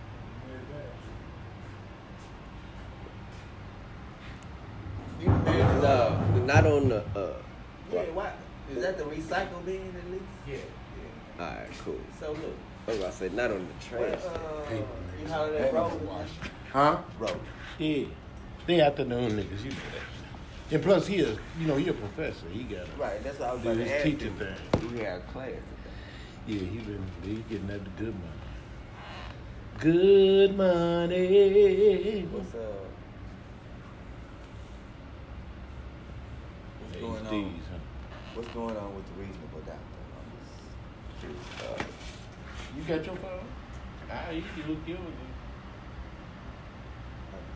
No, 5.25 6.18
not 6.44 6.66
on 6.66 6.88
the. 6.88 6.99
Uh, 7.16 7.33
Yeah, 7.92 8.03
what? 8.12 8.37
Is 8.75 8.83
that 8.83 8.99
the 8.99 9.05
recycle 9.05 9.64
bin 9.64 9.77
at 9.97 10.11
least? 10.11 10.25
Yeah. 10.49 10.57
all 11.44 11.47
right, 11.47 11.68
cool. 11.85 12.01
So 12.20 12.33
look. 12.33 12.57
I 12.87 12.90
was 12.90 12.99
about 13.01 13.12
to 13.12 13.16
say 13.18 13.29
not 13.31 13.51
on 13.51 13.66
the 13.66 13.97
What, 13.97 14.20
trash. 14.20 14.23
uh, 14.25 14.75
you 15.20 15.29
holler 15.29 15.53
that 15.53 15.73
road? 15.73 16.27
Huh? 16.73 16.99
Road. 17.18 17.40
Yeah. 17.79 18.05
They 18.66 18.81
afternoon 18.81 19.33
niggas, 19.33 19.64
you 19.64 19.70
know 19.70 19.77
that. 19.94 20.75
And 20.75 20.83
plus, 20.83 21.07
he 21.07 21.16
is, 21.16 21.38
you 21.61 21.66
know, 21.66 21.77
he 21.77 21.88
a 21.88 21.92
professor. 21.92 22.47
He 22.51 22.64
got 22.64 22.87
to 22.87 22.92
Right, 22.99 23.23
that's 23.23 23.38
what 23.38 23.49
I 23.49 23.53
was 23.55 23.62
do 23.62 23.68
about 23.70 23.79
to 23.79 23.85
his 23.85 23.92
ask 23.92 24.05
teaching 24.05 24.35
thing. 24.37 24.92
We 24.92 24.99
had 25.01 25.27
class 25.29 25.49
today. 25.51 25.84
Yeah, 26.46 26.59
he 26.59 26.78
been 26.80 27.02
he 27.22 27.37
getting 27.48 27.66
that 27.68 27.96
good 27.96 28.14
money. 28.14 28.42
Good 29.78 30.57
money. 30.57 32.28
What's 32.30 32.54
up? 32.54 32.61
What's 36.80 37.00
going 37.00 37.26
on? 37.26 37.61
huh? 37.70 37.78
What's 38.35 38.48
going 38.48 38.76
on 38.76 38.94
with 38.94 39.07
the 39.07 39.22
reasonable 39.22 39.61
doubt? 39.64 39.78
just. 41.22 41.64
Uh, 41.64 41.85
You 42.76 42.83
got 42.83 43.07
your 43.07 43.16
phone? 43.16 43.46
Ah, 44.11 44.30
you 44.30 44.42
can 44.42 44.68
look 44.68 44.87
yours. 44.87 45.00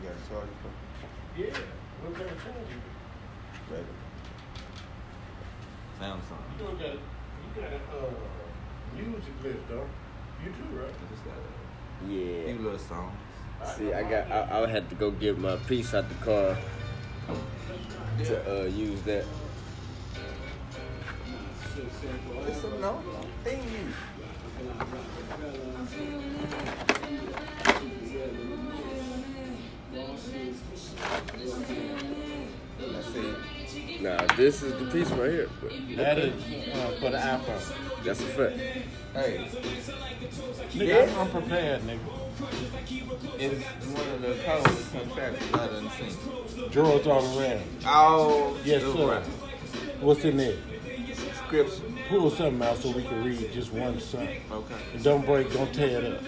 you 0.01 0.09
got 0.09 0.17
a 0.17 0.29
charge 0.29 0.49
for 0.63 0.71
Yeah. 1.39 1.53
What 2.01 2.15
kind 2.15 2.25
of 2.25 2.37
you 2.73 2.81
regular 3.69 3.93
Samsung. 5.99 6.41
You 6.57 6.65
got 6.65 6.93
you 6.95 7.61
got 7.61 7.69
a 7.69 7.75
uh, 7.77 8.38
music 8.95 9.33
list 9.43 9.59
though. 9.69 9.87
You 10.43 10.51
too, 10.51 10.79
right? 10.79 10.89
I 10.89 11.11
just 11.11 11.25
got 11.25 11.35
a 11.35 12.11
Yeah. 12.11 12.45
few 12.45 12.63
little 12.63 12.79
songs. 12.79 13.13
See, 13.75 13.93
I 13.93 14.03
got. 14.03 14.31
I, 14.31 14.63
I 14.63 14.67
had 14.67 14.89
to 14.89 14.95
go 14.95 15.11
get 15.11 15.37
my 15.37 15.57
piece 15.67 15.93
out 15.93 16.07
the 16.07 16.15
car 16.15 16.57
to 18.23 18.61
uh, 18.61 18.65
use 18.65 19.01
that. 19.03 19.25
It's 22.47 22.61
some 22.61 22.81
no 22.81 23.01
thing 23.43 23.61
you. 23.63 23.93
Let's 32.79 33.13
see. 33.13 33.58
Nah, 34.01 34.25
this 34.37 34.61
is 34.63 34.73
the 34.79 34.85
piece 34.91 35.09
right 35.11 35.31
here. 35.31 35.49
That 35.97 36.17
is 36.19 36.33
uh, 36.73 36.97
for 36.99 37.09
the 37.09 37.17
iPhone. 37.17 38.03
That's 38.03 38.21
a 38.21 38.23
fact. 38.23 38.57
Hey, 39.13 39.49
Nigga, 40.73 40.87
Yeah. 40.87 41.19
I'm 41.21 41.29
prepared, 41.29 41.81
nigga. 41.81 41.99
it's 43.39 43.85
one 43.87 44.07
of 44.09 44.21
the 44.21 44.37
coldest 44.45 44.91
contractions 44.93 45.53
I've 45.53 45.71
done 45.71 45.89
seen. 45.91 46.69
Drawers 46.69 47.07
all 47.07 47.39
around. 47.39 47.61
Oh, 47.85 48.57
Yes, 48.63 48.83
sir. 48.83 49.07
right. 49.07 49.23
What's 50.01 50.23
in 50.23 50.37
there? 50.37 50.55
Scripture. 51.45 51.81
Pull 52.07 52.29
something 52.31 52.61
out 52.67 52.77
so 52.77 52.91
we 52.91 53.03
can 53.03 53.23
read 53.23 53.51
just 53.51 53.73
one 53.73 53.99
song. 53.99 54.27
Okay. 54.51 54.75
And 54.93 55.03
don't 55.03 55.25
break, 55.25 55.51
don't 55.51 55.73
tear 55.73 56.01
it 56.01 56.13
up. 56.13 56.21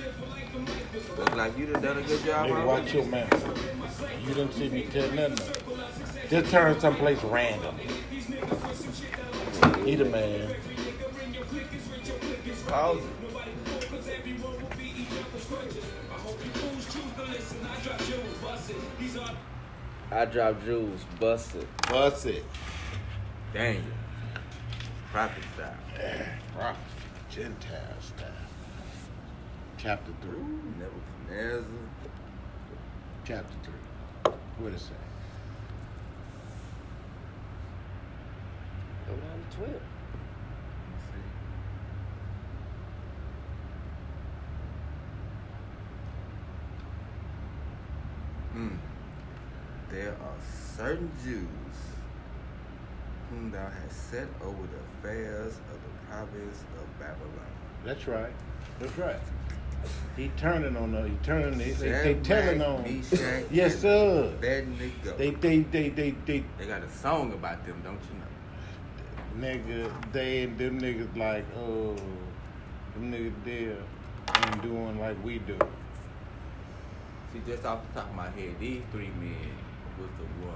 Look 1.17 1.35
like 1.35 1.57
you 1.57 1.67
done 1.67 1.81
done 1.81 1.97
a 1.99 2.01
good 2.01 2.23
job. 2.25 2.49
Nigga, 2.49 2.65
watch 2.65 2.93
your 2.93 3.05
mouth. 3.05 4.01
You 4.27 4.33
didn't 4.33 4.53
see 4.53 4.69
me 4.69 4.83
tear 4.91 5.11
nothing 5.11 5.33
up. 5.39 5.70
Just 6.31 6.49
turn 6.49 6.79
someplace 6.79 7.21
random. 7.25 7.75
He 9.83 9.95
the 9.95 10.05
man. 10.05 10.55
Pause 12.67 12.99
it. 12.99 13.03
I 20.09 20.23
drop 20.23 20.63
jewels, 20.63 21.01
bust 21.19 21.55
it. 21.55 21.67
Bust 21.89 22.25
it. 22.25 22.45
Dang. 23.53 23.83
Prophet 25.11 25.43
style. 25.53 25.75
Prophet. 26.55 26.77
Gentile 27.29 27.97
style. 27.99 28.27
Chapter 29.77 30.13
3. 30.21 30.31
Nebuchadnezzar. 30.79 31.65
Chapter 33.25 33.55
3. 34.23 34.33
What 34.59 34.71
it 34.71 34.79
say? 34.79 35.10
Go 39.11 39.17
down 39.17 39.43
to 39.51 39.57
12. 39.57 39.81
Mm. 48.55 48.77
There 49.89 50.11
are 50.11 50.35
certain 50.77 51.11
Jews 51.23 51.47
whom 53.29 53.51
thou 53.51 53.59
hast 53.59 54.11
set 54.11 54.27
over 54.41 54.57
the 54.67 55.09
affairs 55.09 55.55
of 55.55 55.79
the 55.83 56.09
province 56.09 56.63
of 56.79 56.99
Babylon. 56.99 57.51
That's 57.85 58.07
right. 58.07 58.31
That's 58.79 58.97
right. 58.97 59.19
He 60.15 60.31
turning 60.37 60.77
on 60.77 60.91
the, 60.93 61.07
he 61.09 61.17
turning, 61.23 61.57
they, 61.57 61.71
they, 61.71 61.89
they 61.89 62.13
telling 62.21 62.61
on. 62.61 62.83
Meshach, 62.83 63.45
Yes, 63.51 63.79
sir. 63.79 64.31
Abednego. 64.37 65.17
They, 65.17 65.31
they, 65.31 65.59
they, 65.59 65.89
they, 65.89 66.11
they, 66.25 66.43
They 66.57 66.65
got 66.65 66.83
a 66.83 66.89
song 66.89 67.33
about 67.33 67.65
them, 67.65 67.81
don't 67.83 67.93
you 67.93 68.19
know? 68.19 68.30
Nigga, 69.39 69.91
they 70.11 70.43
and 70.43 70.57
them 70.57 70.79
niggas 70.79 71.15
like, 71.17 71.45
oh, 71.57 71.95
them 72.93 73.11
niggas 73.11 73.33
there 73.45 73.77
ain't 74.45 74.61
doing 74.61 74.99
like 74.99 75.21
we 75.23 75.39
do. 75.39 75.57
See, 77.33 77.41
just 77.47 77.65
off 77.65 77.79
the 77.93 78.01
top 78.01 78.09
of 78.09 78.15
my 78.15 78.29
head, 78.29 78.55
these 78.59 78.81
three 78.91 79.09
men 79.19 79.51
was 79.99 80.09
the 80.17 80.45
one 80.45 80.55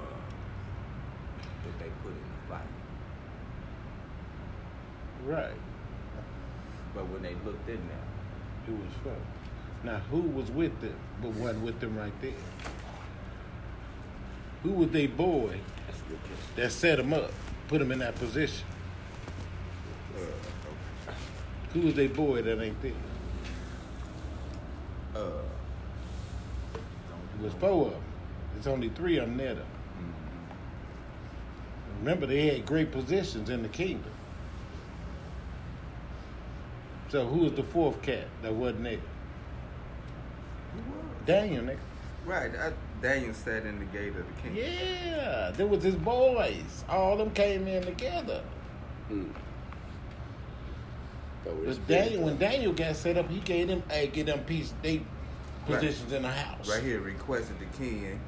that 1.64 1.80
they 1.80 1.90
put 2.04 2.12
in 2.12 2.18
the 2.18 2.54
fight. 2.54 2.68
Right. 5.26 5.60
But 6.94 7.08
when 7.10 7.22
they 7.24 7.36
looked 7.46 7.68
in 7.70 7.80
there, 7.88 7.98
It 8.68 8.72
was 8.72 8.94
fun. 9.04 9.22
Now, 9.84 10.00
who 10.10 10.22
was 10.22 10.50
with 10.52 10.80
them, 10.82 10.96
but 11.22 11.32
wasn't 11.32 11.64
with 11.64 11.80
them 11.80 11.98
right 11.98 12.14
there? 12.22 12.32
Who 14.64 14.72
was 14.72 14.90
they 14.90 15.06
boy 15.08 15.60
That's 15.88 16.00
a 16.00 16.10
good 16.10 16.20
question. 16.20 16.56
that 16.56 16.72
set 16.72 16.98
them 16.98 17.14
up, 17.14 17.32
put 17.68 17.82
him 17.82 17.92
in 17.92 18.00
that 18.00 18.16
position? 18.16 18.66
Who 21.74 21.82
was 21.82 21.94
they 21.96 22.08
boy 22.08 22.42
that 22.42 22.62
ain't 22.62 22.82
there? 22.82 22.92
Uh, 25.16 25.42
It 26.74 27.44
was 27.44 27.54
four 27.54 27.88
of 27.88 27.92
them. 27.92 28.02
There's 28.54 28.68
only 28.68 28.90
three 28.90 29.18
of 29.18 29.28
them 29.28 29.38
there. 29.38 29.56
Though. 29.56 29.62
Remember, 32.00 32.26
they 32.26 32.48
had 32.48 32.66
great 32.66 32.92
positions 32.92 33.50
in 33.50 33.62
the 33.62 33.68
kingdom. 33.70 34.12
So 37.10 37.26
who 37.28 37.40
was 37.40 37.54
the 37.54 37.64
fourth 37.64 38.02
cat 38.02 38.28
that 38.42 38.54
wasn't 38.54 38.84
there? 38.84 39.00
Daniel, 41.26 41.64
nigga. 41.64 41.78
right. 42.26 42.52
I, 42.56 42.72
Daniel 43.02 43.34
sat 43.34 43.66
in 43.66 43.80
the 43.80 43.86
gate 43.86 44.10
of 44.10 44.16
the 44.16 44.42
king. 44.42 44.56
Yeah, 44.56 45.52
there 45.56 45.68
was 45.68 45.84
his 45.84 45.96
boys. 45.96 46.84
All 46.90 47.18
them 47.18 47.32
came 47.32 47.68
in 47.68 47.84
together. 47.84 48.42
Mm. 49.12 49.30
So 51.44 51.52
But 51.54 51.70
it's 51.70 51.78
Daniel, 51.80 52.24
when 52.24 52.38
Daniel 52.38 52.74
got 52.74 52.96
set 52.96 53.18
up, 53.18 53.30
he 53.30 53.40
gave 53.40 53.68
them, 53.68 53.84
hey, 53.90 54.08
get 54.08 54.26
them 54.26 54.40
peace 54.46 54.74
they 54.82 55.02
Right. 55.68 55.80
positions 55.80 56.12
in 56.12 56.22
the 56.22 56.30
house. 56.32 56.70
Right 56.70 56.84
here, 56.84 57.00
requested 57.00 57.56
the 57.60 57.66
king 57.78 58.20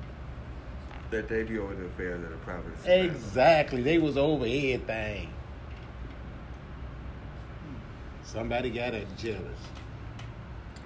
that 1.12 1.28
they 1.30 1.44
be 1.44 1.60
over 1.60 1.76
the 1.76 1.86
affairs 1.86 2.24
of 2.24 2.32
the 2.32 2.38
province. 2.38 2.84
Exactly. 2.86 3.84
They 3.84 4.00
was 4.00 4.18
over 4.18 4.44
everything. 4.46 5.30
Somebody 8.24 8.72
got 8.72 8.94
it 8.96 9.08
jealous. 9.18 9.60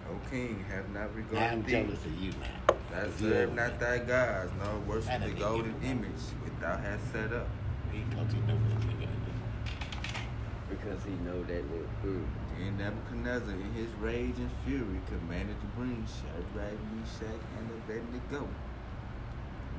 O 0.10 0.30
king, 0.30 0.64
have 0.70 0.90
not 0.90 1.14
regarded 1.16 1.40
I'm 1.42 1.64
thee. 1.64 1.72
jealous 1.72 2.06
of 2.06 2.14
you 2.22 2.32
now. 2.32 2.76
Thou 2.92 3.06
You 3.06 3.12
serve 3.18 3.56
not 3.56 3.80
there. 3.80 4.00
thy 4.00 4.06
gods, 4.06 4.52
nor 4.64 4.80
worship 4.96 5.22
the 5.24 5.32
golden 5.32 5.76
image 5.84 6.24
which 6.44 6.54
thou 6.60 6.78
hast 6.78 7.12
set 7.12 7.32
up. 7.34 7.48
Because 7.92 8.34
he 8.34 8.40
know 8.42 8.56
what 8.56 8.80
nigga 8.88 9.08
because 10.70 11.04
he 11.04 11.12
know 11.26 11.44
that 11.44 11.64
nigga. 11.70 11.88
Mm. 12.06 12.24
And 12.62 12.78
Nebuchadnezzar, 12.80 13.54
in 13.56 13.74
his 13.74 13.90
rage 14.00 14.36
and 14.38 14.50
fury, 14.66 15.02
commanded 15.08 15.60
to 15.60 15.68
bring 15.78 16.06
Shadrach, 16.08 16.78
Meshach, 16.96 17.42
and 17.58 17.70
Abednego. 17.84 18.48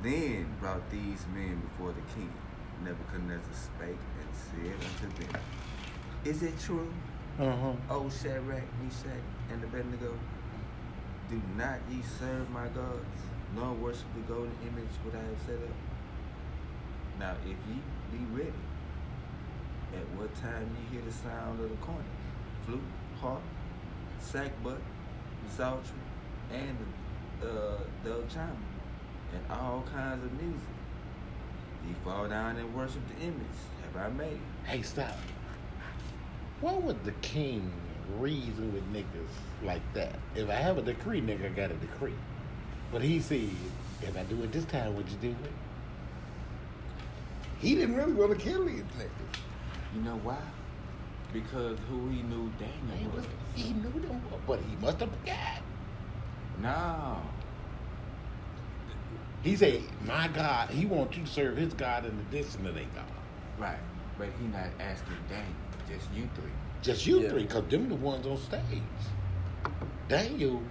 Then 0.03 0.45
brought 0.59 0.87
these 0.91 1.25
men 1.33 1.61
before 1.61 1.93
the 1.93 2.01
king. 2.13 2.31
Nebuchadnezzar 2.83 3.53
spake 3.53 3.97
and 4.19 4.29
said 4.33 4.75
unto 5.09 5.23
them, 5.31 5.41
Is 6.25 6.43
it 6.43 6.59
true, 6.59 6.91
Uh-huh. 7.39 7.73
O 7.89 8.09
Shadrach, 8.09 8.63
Meshach, 8.83 9.23
and 9.51 9.63
Abednego? 9.63 10.13
Do 11.33 11.41
not 11.57 11.79
ye 11.89 11.97
serve 12.19 12.47
my 12.51 12.67
gods, 12.67 13.17
nor 13.55 13.73
worship 13.73 14.05
the 14.13 14.21
golden 14.31 14.53
image 14.61 14.93
which 15.03 15.15
I 15.15 15.17
have 15.17 15.41
set 15.43 15.55
up? 15.55 15.75
Now, 17.19 17.35
if 17.43 17.57
ye 17.67 17.81
be 18.11 18.23
ready, 18.37 18.53
at 19.95 20.07
what 20.15 20.31
time 20.35 20.69
ye 20.77 20.95
hear 20.95 21.01
the 21.03 21.11
sound 21.11 21.59
of 21.59 21.71
the 21.71 21.75
cornet, 21.77 22.05
flute, 22.67 22.81
harp, 23.19 23.41
sackbut, 24.21 24.77
psaltery, 25.49 25.97
and 26.53 26.77
the 27.41 27.49
uh, 27.49 27.77
the 28.03 28.21
chime, 28.31 28.55
and 29.33 29.41
all 29.49 29.83
kinds 29.91 30.23
of 30.23 30.31
music, 30.33 30.61
ye 31.87 31.95
fall 32.03 32.27
down 32.27 32.57
and 32.57 32.75
worship 32.75 33.01
the 33.07 33.23
image 33.23 33.59
have 33.91 34.05
I 34.05 34.15
made. 34.15 34.39
Hey, 34.65 34.83
stop. 34.83 35.17
What 36.61 36.83
would 36.83 37.03
the 37.03 37.11
king 37.23 37.71
reason 38.19 38.73
with 38.73 38.83
niggas 38.93 39.63
like 39.63 39.81
that? 39.93 40.15
If 40.35 40.49
I 40.49 40.55
have 40.55 40.77
a 40.77 40.81
decree, 40.81 41.21
nigga, 41.21 41.45
I 41.45 41.49
got 41.49 41.71
a 41.71 41.75
decree. 41.75 42.13
But 42.91 43.01
he 43.01 43.19
said, 43.19 43.49
if 44.01 44.17
I 44.17 44.23
do 44.23 44.41
it 44.43 44.51
this 44.51 44.65
time, 44.65 44.95
would 44.95 45.09
you 45.09 45.17
do 45.21 45.29
it? 45.29 45.51
He 47.59 47.75
didn't 47.75 47.95
really 47.95 48.13
want 48.13 48.31
to 48.31 48.37
kill 48.37 48.65
these 48.65 48.81
niggas. 48.81 49.39
You 49.95 50.01
know 50.01 50.19
why? 50.23 50.37
Because 51.31 51.77
who 51.89 52.09
he 52.09 52.21
knew 52.23 52.51
He, 52.59 52.65
Daniel 52.65 53.11
was, 53.15 53.25
was. 53.25 53.33
he 53.55 53.73
knew 53.73 54.07
them, 54.07 54.21
but 54.45 54.59
he 54.59 54.75
must 54.85 54.99
have 54.99 55.09
forgot. 55.09 55.61
No. 56.61 57.21
He 59.41 59.55
said, 59.55 59.81
my 60.05 60.27
God, 60.29 60.69
he 60.69 60.85
wants 60.85 61.17
you 61.17 61.23
to 61.23 61.29
serve 61.29 61.57
his 61.57 61.73
God 61.73 62.05
in 62.05 62.11
addition 62.29 62.63
to 62.65 62.71
their 62.71 62.85
God. 62.95 63.03
Right. 63.57 63.79
But 64.17 64.29
he 64.39 64.47
not 64.47 64.67
asking 64.79 65.15
Daniel, 65.27 65.53
just 65.89 66.07
you 66.13 66.29
three. 66.35 66.51
Just 66.83 67.07
you 67.07 67.21
Yeah. 67.21 67.29
three, 67.29 67.43
because 67.43 67.65
them 67.69 67.87
the 67.87 67.95
ones 67.95 68.27
on 68.27 68.37
stage. 68.37 68.61
Daniel 70.09 70.61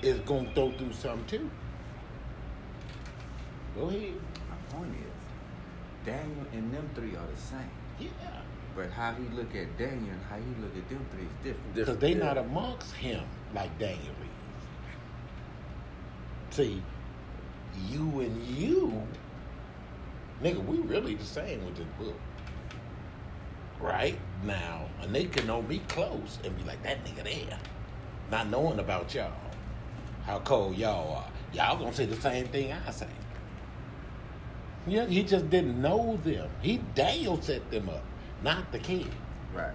is 0.00 0.18
going 0.20 0.46
to 0.46 0.54
throw 0.54 0.72
through 0.72 0.94
something 0.94 1.26
too. 1.26 1.50
Go 3.76 3.88
ahead. 3.88 4.14
My 4.48 4.56
point 4.74 4.94
is, 4.94 6.06
Daniel 6.06 6.46
and 6.54 6.72
them 6.72 6.88
three 6.94 7.14
are 7.14 7.26
the 7.26 7.36
same. 7.36 7.70
Yeah. 7.98 8.08
But 8.74 8.90
how 8.90 9.12
he 9.12 9.24
look 9.36 9.54
at 9.54 9.76
Daniel 9.76 10.14
and 10.14 10.22
how 10.30 10.36
he 10.36 10.62
look 10.62 10.74
at 10.74 10.88
them 10.88 11.06
three 11.12 11.24
is 11.24 11.28
different. 11.44 11.74
Because 11.74 11.98
they 11.98 12.12
yeah. 12.12 12.24
not 12.24 12.38
amongst 12.38 12.94
him 12.94 13.22
like 13.54 13.78
Daniel 13.78 14.14
is. 16.48 16.56
See, 16.56 16.82
you 17.86 18.20
and 18.20 18.46
you, 18.46 19.06
nigga, 20.42 20.64
we 20.64 20.78
really 20.78 21.16
the 21.16 21.24
same 21.24 21.62
with 21.66 21.76
this 21.76 21.86
book. 21.98 22.16
Right 23.78 24.18
now, 24.44 24.86
a 25.02 25.06
nigga 25.06 25.32
can 25.32 25.46
know 25.46 25.62
me 25.62 25.80
close 25.88 26.38
and 26.44 26.56
be 26.56 26.62
like, 26.64 26.82
that 26.82 27.04
nigga 27.04 27.24
there. 27.24 27.58
Not 28.30 28.48
knowing 28.48 28.78
about 28.78 29.14
y'all. 29.14 29.32
How 30.24 30.38
cold 30.40 30.76
y'all 30.76 31.16
are. 31.16 31.28
Y'all 31.52 31.76
gonna 31.78 31.92
say 31.92 32.06
the 32.06 32.20
same 32.20 32.46
thing 32.48 32.72
I 32.72 32.90
say. 32.90 33.06
Yeah, 34.86 35.06
he 35.06 35.22
just 35.24 35.50
didn't 35.50 35.80
know 35.80 36.18
them. 36.24 36.48
He 36.62 36.78
Daniel 36.94 37.40
set 37.42 37.70
them 37.70 37.88
up, 37.88 38.02
not 38.42 38.70
the 38.72 38.78
king. 38.78 39.10
Right. 39.54 39.72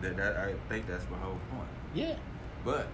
That, 0.00 0.16
that 0.16 0.36
I 0.36 0.54
think 0.68 0.86
that's 0.88 1.04
my 1.10 1.18
whole 1.18 1.38
point. 1.50 1.68
Yeah. 1.94 2.16
But 2.64 2.86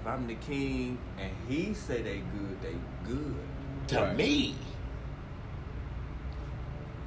if 0.00 0.06
I'm 0.06 0.26
the 0.26 0.34
king 0.36 0.98
and 1.18 1.30
he 1.48 1.74
say 1.74 2.02
they 2.02 2.18
good, 2.18 2.62
they 2.62 2.74
good. 3.06 3.34
To 3.88 4.00
Right. 4.00 4.16
me, 4.16 4.54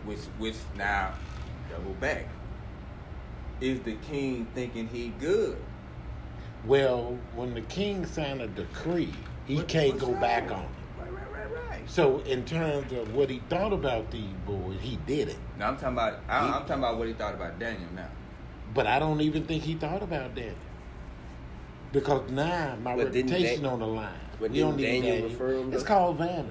Which 0.06 0.20
which 0.38 0.56
now 0.78 1.14
double 1.70 1.94
back. 1.96 2.26
Is 3.62 3.80
the 3.82 3.94
king 4.10 4.48
thinking 4.56 4.88
he 4.88 5.10
good? 5.20 5.58
Well, 6.66 7.18
when 7.36 7.54
the 7.54 7.62
king 7.62 8.06
signed 8.06 8.42
a 8.42 8.48
decree, 8.48 9.14
he 9.46 9.58
What- 9.58 9.68
can't 9.68 9.98
go 10.00 10.12
wrong? 10.12 10.22
back 10.22 10.52
on 10.52 10.60
it. 10.64 10.70
Right, 11.00 11.12
right, 11.12 11.32
right, 11.52 11.70
right. 11.70 11.90
So, 11.90 12.20
in 12.20 12.44
terms 12.46 12.92
of 12.94 13.14
what 13.14 13.30
he 13.30 13.40
thought 13.50 13.74
about 13.74 14.12
these 14.12 14.34
boys, 14.46 14.78
he 14.82 14.98
did 15.08 15.30
it. 15.30 15.38
Now 15.58 15.70
I'm 15.70 15.76
talking 15.76 15.90
about 15.94 16.20
I, 16.30 16.40
I'm 16.40 16.52
talking 16.66 16.76
about 16.76 16.98
what 16.98 17.08
he 17.08 17.14
thought 17.14 17.34
about 17.34 17.60
Daniel 17.60 17.90
now. 17.96 18.10
But 18.74 18.88
I 18.88 19.00
don't 19.00 19.22
even 19.22 19.46
think 19.46 19.64
he 19.64 19.76
thought 19.76 20.04
about 20.04 20.36
that. 20.36 20.54
Because 21.92 22.30
now 22.30 22.76
my 22.84 22.96
But 22.96 23.06
reputation 23.06 23.64
Dan- 23.64 23.72
on 23.74 23.80
the 23.80 23.88
line. 23.88 24.10
but 24.40 24.52
we 24.52 24.60
don't 24.60 24.78
didn't 24.78 24.78
need 24.78 25.02
Daniel 25.10 25.12
Daniel. 25.30 25.30
refer 25.30 25.54
him, 25.60 25.74
It's 25.74 25.84
called 25.84 26.18
vanity. 26.18 26.50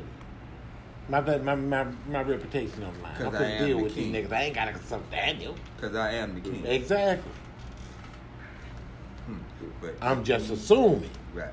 My, 1.08 1.20
my, 1.38 1.54
my, 1.54 1.86
my 2.10 2.22
reputation 2.22 2.82
on 2.82 3.02
line. 3.02 3.12
I 3.14 3.16
couldn't 3.16 3.42
am 3.42 3.66
deal 3.66 3.78
the 3.78 3.82
with 3.84 3.94
king. 3.94 4.12
these 4.12 4.26
niggas. 4.26 4.32
I 4.32 4.42
ain't 4.42 4.54
got 4.54 4.64
to 4.66 4.72
consult 4.72 5.10
Daniel. 5.10 5.54
Cause 5.80 5.94
I 5.94 6.12
am 6.12 6.34
the 6.34 6.40
king. 6.40 6.66
Exactly. 6.66 7.32
Hmm. 9.26 9.38
But 9.80 9.94
I'm 10.02 10.22
just 10.22 10.50
assuming. 10.50 11.10
right. 11.34 11.52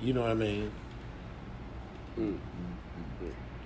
You 0.00 0.12
know 0.14 0.22
what 0.22 0.30
I 0.30 0.34
mean? 0.34 0.70
Mm. 2.18 2.38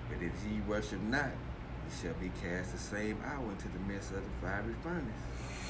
But 0.09 0.15
if 0.21 0.31
ye 0.51 0.59
worship 0.67 0.99
not, 1.03 1.25
ye 1.25 2.01
shall 2.01 2.13
be 2.15 2.31
cast 2.41 2.71
the 2.73 2.77
same 2.79 3.17
hour 3.25 3.49
into 3.51 3.67
the 3.69 3.79
midst 3.87 4.11
of 4.11 4.17
the 4.17 4.47
fiery 4.47 4.75
furnace. 4.81 5.05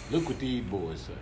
Look 0.10 0.30
what 0.30 0.40
these 0.40 0.64
boys 0.64 1.02
say. 1.02 1.14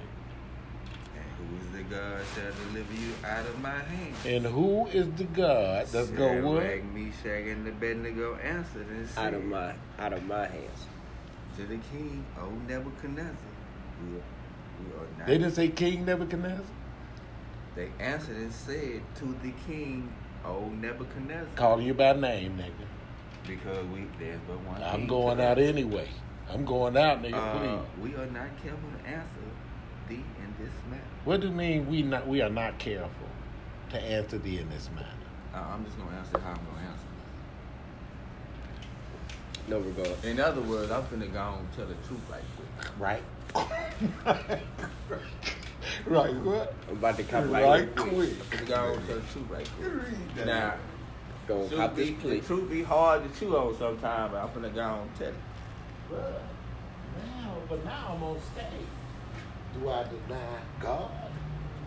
And 1.41 1.49
who 1.49 1.57
is 1.57 1.71
the 1.73 1.83
God 1.95 2.21
shall 2.35 2.51
deliver 2.71 2.93
you 2.93 3.13
out 3.25 3.45
of 3.45 3.61
my 3.61 3.69
hand? 3.79 4.15
And 4.25 4.45
who 4.45 4.87
is 4.87 5.11
the 5.13 5.23
God 5.25 5.87
that's 5.87 6.09
go 6.09 6.41
what? 6.47 6.63
Meshach, 6.93 7.47
and 7.47 7.67
Abednego 7.67 8.35
answered 8.35 8.87
and 8.89 9.07
said 9.09 9.27
Out 9.27 9.33
of 9.33 9.43
my 9.45 9.73
out 9.99 10.13
of 10.13 10.23
my 10.25 10.47
hands. 10.47 10.85
to 11.57 11.63
the 11.65 11.77
king, 11.91 12.23
O 12.39 12.49
Nebuchadnezzar, 12.67 13.33
we 14.03 14.17
are, 14.17 14.21
we 14.79 14.93
are 14.95 15.07
not. 15.17 15.27
They 15.27 15.37
didn't 15.37 15.53
say 15.55 15.67
King 15.69 16.05
Nebuchadnezzar? 16.05 16.65
They 17.75 17.89
answered 17.99 18.35
and 18.37 18.53
said 18.53 19.01
to 19.15 19.25
the 19.43 19.51
king, 19.67 20.11
O 20.45 20.69
Nebuchadnezzar, 20.69 21.47
Calling 21.55 21.87
you 21.87 21.93
by 21.93 22.13
name, 22.13 22.57
nigga. 22.57 23.47
because 23.47 23.85
we 23.87 24.05
there's 24.19 24.39
but 24.47 24.59
one. 24.61 24.81
I'm 24.83 24.99
king 25.01 25.07
going 25.07 25.41
out 25.41 25.57
us. 25.57 25.67
anyway. 25.67 26.07
I'm 26.51 26.65
going 26.65 26.97
out, 26.97 27.21
nigga, 27.23 27.33
Uh, 27.33 27.57
please. 27.59 28.03
we 28.11 28.15
are 28.21 28.25
not 28.27 28.49
careful 28.61 28.89
to 29.03 29.09
answer 29.09 29.47
thee 30.09 30.15
in 30.40 30.40
this 30.61 30.71
matter. 30.89 31.01
What 31.25 31.41
do 31.41 31.47
you 31.47 31.53
mean 31.53 31.89
we 31.89 32.01
not 32.03 32.27
we 32.27 32.41
are 32.41 32.49
not 32.49 32.77
careful 32.79 33.09
to 33.91 33.99
answer 33.99 34.37
thee 34.37 34.59
in 34.59 34.69
this 34.69 34.89
manner? 34.95 35.07
Uh, 35.53 35.57
I'm 35.73 35.85
just 35.85 35.97
gonna 35.97 36.15
answer 36.17 36.39
how 36.39 36.51
I'm 36.51 36.55
gonna 36.55 36.87
answer. 36.87 37.05
No 39.67 39.79
regard. 39.79 40.25
In 40.25 40.39
other 40.39 40.61
words, 40.61 40.91
I'm 40.91 41.03
finna 41.03 41.31
go 41.31 41.55
and 41.59 41.73
tell 41.75 41.85
the 41.85 41.95
truth 42.07 42.21
right 42.29 42.43
quick. 42.57 42.99
Right? 42.99 43.23
Right, 46.05 46.33
what? 46.35 46.73
I'm 46.89 46.97
about 46.97 47.17
to 47.17 47.23
cop 47.23 47.47
like 47.49 47.63
Right 47.63 47.95
quick. 47.95 48.33
Let's 48.51 48.63
go 48.63 48.75
on 48.75 49.05
tell 49.07 49.15
the 49.15 49.21
truth 49.33 49.49
right 49.49 49.69
quick. 49.79 50.45
Now, 50.45 50.75
Gonna 51.47 51.67
truth 51.67 51.79
cop 51.79 51.95
be, 51.95 52.11
this 52.11 52.23
the 52.23 52.47
truth 52.47 52.69
be 52.69 52.83
hard 52.83 53.23
to 53.23 53.39
chew 53.39 53.57
on 53.57 53.77
sometimes, 53.77 54.31
but 54.31 54.43
I'm 54.43 54.49
finna 54.49 54.73
go 54.73 54.81
on 54.81 54.99
and 55.01 55.15
tell 55.15 55.27
it. 55.29 55.33
But 56.09 56.41
now, 57.17 57.53
but 57.67 57.85
now 57.85 58.13
I'm 58.15 58.23
on 58.23 58.39
stage. 58.39 58.87
Do 59.73 59.89
I 59.89 60.03
deny 60.03 60.59
God 60.79 61.31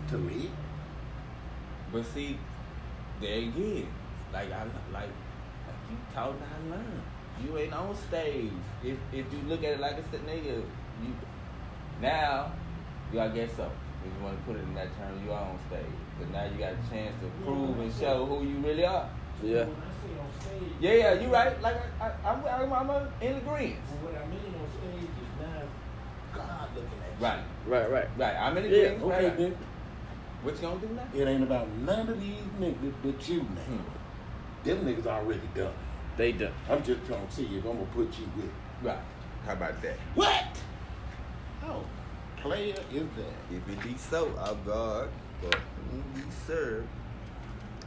to 0.09 0.19
me? 0.19 0.51
But 1.93 2.05
see, 2.07 2.39
there 3.21 3.39
again, 3.39 3.89
like 4.33 4.51
I 4.53 4.65
like, 4.93 4.93
like 4.93 5.09
you 5.91 5.97
taught 6.13 6.35
I 6.41 6.71
learn. 6.71 7.03
You 7.45 7.59
ain't 7.59 7.73
on 7.73 7.95
stage. 7.95 8.51
If 8.83 8.99
if 9.13 9.33
you 9.33 9.39
look 9.49 9.63
at 9.65 9.75
it 9.75 9.81
like 9.81 9.97
it's 9.99 10.13
a 10.15 10.19
nigga, 10.19 10.63
you 11.03 11.15
now 12.01 12.53
you 13.13 13.21
I 13.21 13.29
guess 13.29 13.55
so. 13.57 13.71
If 14.05 14.13
you 14.19 14.25
want 14.25 14.39
to 14.39 14.45
put 14.45 14.57
it 14.57 14.65
in 14.65 14.75
that 14.75 14.89
term, 14.99 15.25
you 15.25 15.33
are 15.33 15.41
on 15.41 15.59
stage. 15.69 15.87
But 16.19 16.31
now 16.31 16.45
you 16.45 16.59
got 16.59 16.73
a 16.73 16.91
chance 16.91 17.15
to 17.23 17.45
prove 17.45 17.79
and 17.79 17.93
show 17.95 18.27
who 18.27 18.45
you 18.45 18.59
really 18.59 18.85
are. 18.85 19.09
Yeah. 19.43 19.65
When 19.65 19.77
I 19.77 19.91
say 20.03 20.13
on 20.21 20.31
stage, 20.41 20.73
Yeah, 20.81 20.93
yeah, 20.93 21.13
you 21.21 21.33
right. 21.33 21.61
Like 21.63 21.77
I, 22.01 22.07
I, 22.07 22.33
I'm, 22.33 22.73
I'm, 22.73 22.91
I'm 22.91 23.09
in 23.21 23.37
agreement. 23.37 23.81
what 24.03 24.15
I 24.15 24.27
mean 24.29 24.55
on 24.61 24.69
stage 24.77 25.09
is 25.09 25.09
now 25.09 25.15
God 25.15 25.24
looking 26.75 26.91
at 27.03 27.19
you. 27.21 27.25
Right, 27.25 27.45
Right, 27.67 27.91
right. 27.91 28.09
right. 28.19 28.37
I'm 28.37 28.57
in 28.59 28.65
Yeah, 28.65 28.71
agreement. 28.71 29.03
Okay, 29.05 29.15
right, 29.15 29.25
right. 29.25 29.37
then 29.39 29.57
What 30.43 30.55
you 30.57 30.61
gonna 30.61 30.81
do 30.81 30.89
now? 30.89 31.09
it 31.15 31.27
ain't 31.29 31.43
about 31.43 31.69
none 31.71 32.09
of 32.09 32.21
these 32.21 32.43
niggas 32.61 32.95
but 33.03 33.29
you 33.29 33.39
now. 33.43 33.61
Hmm. 33.63 34.65
Them 34.65 34.85
niggas 34.87 35.07
already 35.07 35.49
done. 35.55 35.73
They 36.17 36.33
done. 36.33 36.53
I'm 36.69 36.83
just 36.83 37.05
trying 37.07 37.27
to 37.27 37.33
see 37.33 37.45
if 37.45 37.65
I'm 37.65 37.73
gonna 37.79 37.87
put 37.87 38.19
you 38.19 38.27
with. 38.37 38.51
Right. 38.83 38.99
How 39.47 39.53
about 39.55 39.81
that? 39.83 39.97
What? 40.15 40.45
Oh, 41.67 41.85
player 42.37 42.75
is 42.93 43.07
that? 43.17 43.35
If 43.51 43.69
it 43.69 43.83
be 43.83 43.97
so, 43.97 44.29
our 44.39 44.55
God, 44.67 45.09
for 45.41 45.57
whom 45.91 46.05
we 46.15 46.23
serve, 46.47 46.85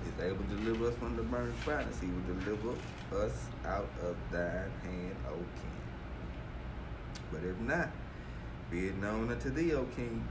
is 0.06 0.23
able 0.23 0.43
to 0.43 0.56
deliver 0.56 0.88
us 0.89 0.95
from 0.95 1.15
the 1.15 1.23
burning 1.23 1.54
furnace. 1.54 2.00
He 2.00 2.08
will 2.08 2.39
deliver 2.39 2.78
us 3.26 3.45
out 3.65 3.89
of 4.04 4.15
thine 4.32 4.71
hand, 4.84 5.15
O 5.30 5.34
King. 5.34 5.71
But 7.32 7.43
if 7.43 7.58
not, 7.60 7.89
be 8.72 8.88
it 8.88 8.98
known 8.98 9.30
unto 9.32 9.50
thee, 9.50 9.74
O 9.74 9.86
King, 9.96 10.24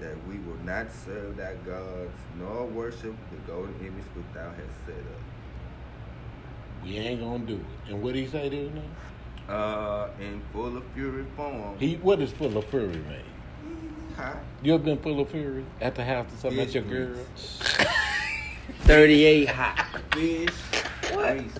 that 0.00 0.14
we 0.28 0.38
will 0.38 0.58
not 0.64 0.86
serve 0.92 1.36
thy 1.36 1.54
gods, 1.66 2.12
nor 2.38 2.66
worship 2.66 3.14
the 3.30 3.36
golden 3.52 3.74
image 3.80 4.04
which 4.14 4.26
thou 4.34 4.50
hast 4.50 4.86
set 4.86 4.96
up. 4.96 5.20
We 6.84 6.98
ain't 6.98 7.20
gonna 7.20 7.38
do 7.44 7.54
it. 7.54 7.90
And 7.92 8.02
what 8.02 8.14
he 8.14 8.26
say 8.26 8.48
to 8.48 8.70
now? 8.70 8.82
Uh, 9.54 10.08
in 10.20 10.40
full 10.52 10.76
of 10.76 10.84
fury 10.94 11.24
form. 11.36 11.78
He 11.78 11.94
what 11.96 12.20
is 12.20 12.30
full 12.32 12.56
of 12.56 12.64
fury, 12.66 12.86
man? 12.98 13.22
Huh? 14.16 14.34
You 14.62 14.74
ever 14.74 14.82
been 14.84 14.98
full 14.98 15.20
of 15.20 15.28
fury 15.30 15.64
at 15.80 15.94
the 15.94 16.04
house 16.04 16.26
or 16.32 16.36
something 16.36 16.60
at 16.60 16.74
your 16.74 16.82
girl? 16.84 17.16
38 18.82 19.48
hot. 19.48 19.86
Fish. 20.12 20.48
What? 21.12 21.32
Reasoning. 21.34 21.52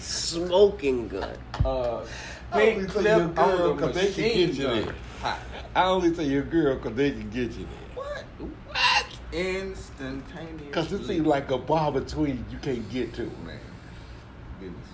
Smoking 0.00 1.08
gun. 1.08 1.36
Uh, 1.64 2.04
I 2.52 2.58
pink 2.60 2.76
only 2.78 2.88
say 2.88 2.92
clip 2.92 3.38
on 3.38 3.58
the 3.58 3.74
'cause 3.76 3.94
they 3.94 4.12
can 4.12 4.48
machine 4.48 4.84
gun. 4.84 4.94
Hot. 5.20 5.38
I 5.76 5.84
only 5.84 6.14
say 6.14 6.24
your 6.24 6.42
girl 6.42 6.76
because 6.76 6.94
they 6.96 7.10
can 7.10 7.28
get 7.28 7.52
you 7.52 7.66
there. 7.66 7.94
What? 7.94 8.24
What? 8.66 9.06
Instantaneous. 9.30 10.62
Because 10.62 10.90
it 10.90 11.04
seems 11.04 11.26
like 11.26 11.50
a 11.50 11.58
bar 11.58 11.92
between 11.92 12.46
you 12.50 12.56
can't 12.62 12.88
get 12.90 13.12
to. 13.14 13.24
man. 13.44 13.60
Goodness 14.58 14.88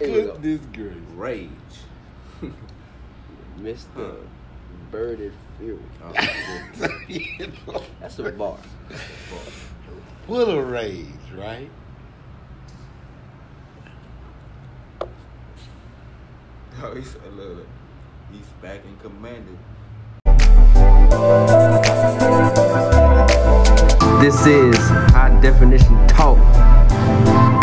Here 0.00 0.08
we 0.08 0.22
go. 0.22 0.32
Goodness 0.34 0.66
gracious. 0.72 1.02
Rage. 1.14 1.50
Mr. 3.60 4.16
Birded 4.90 5.32
Fury. 5.60 5.78
Oh, 6.02 6.98
you 7.06 7.52
know, 7.68 7.82
That's 8.00 8.18
a 8.18 8.32
bar. 8.32 8.58
full 10.26 10.50
a 10.50 10.60
rage, 10.60 11.06
right? 11.36 11.70
oh, 16.82 16.94
he's 16.96 17.14
a 17.14 17.30
little. 17.30 17.64
He's 18.32 18.46
back 18.60 18.80
in 18.84 18.96
command. 18.96 19.46
This 24.20 24.46
is 24.46 24.76
High 25.12 25.38
Definition 25.40 26.06
Talk 26.08 26.38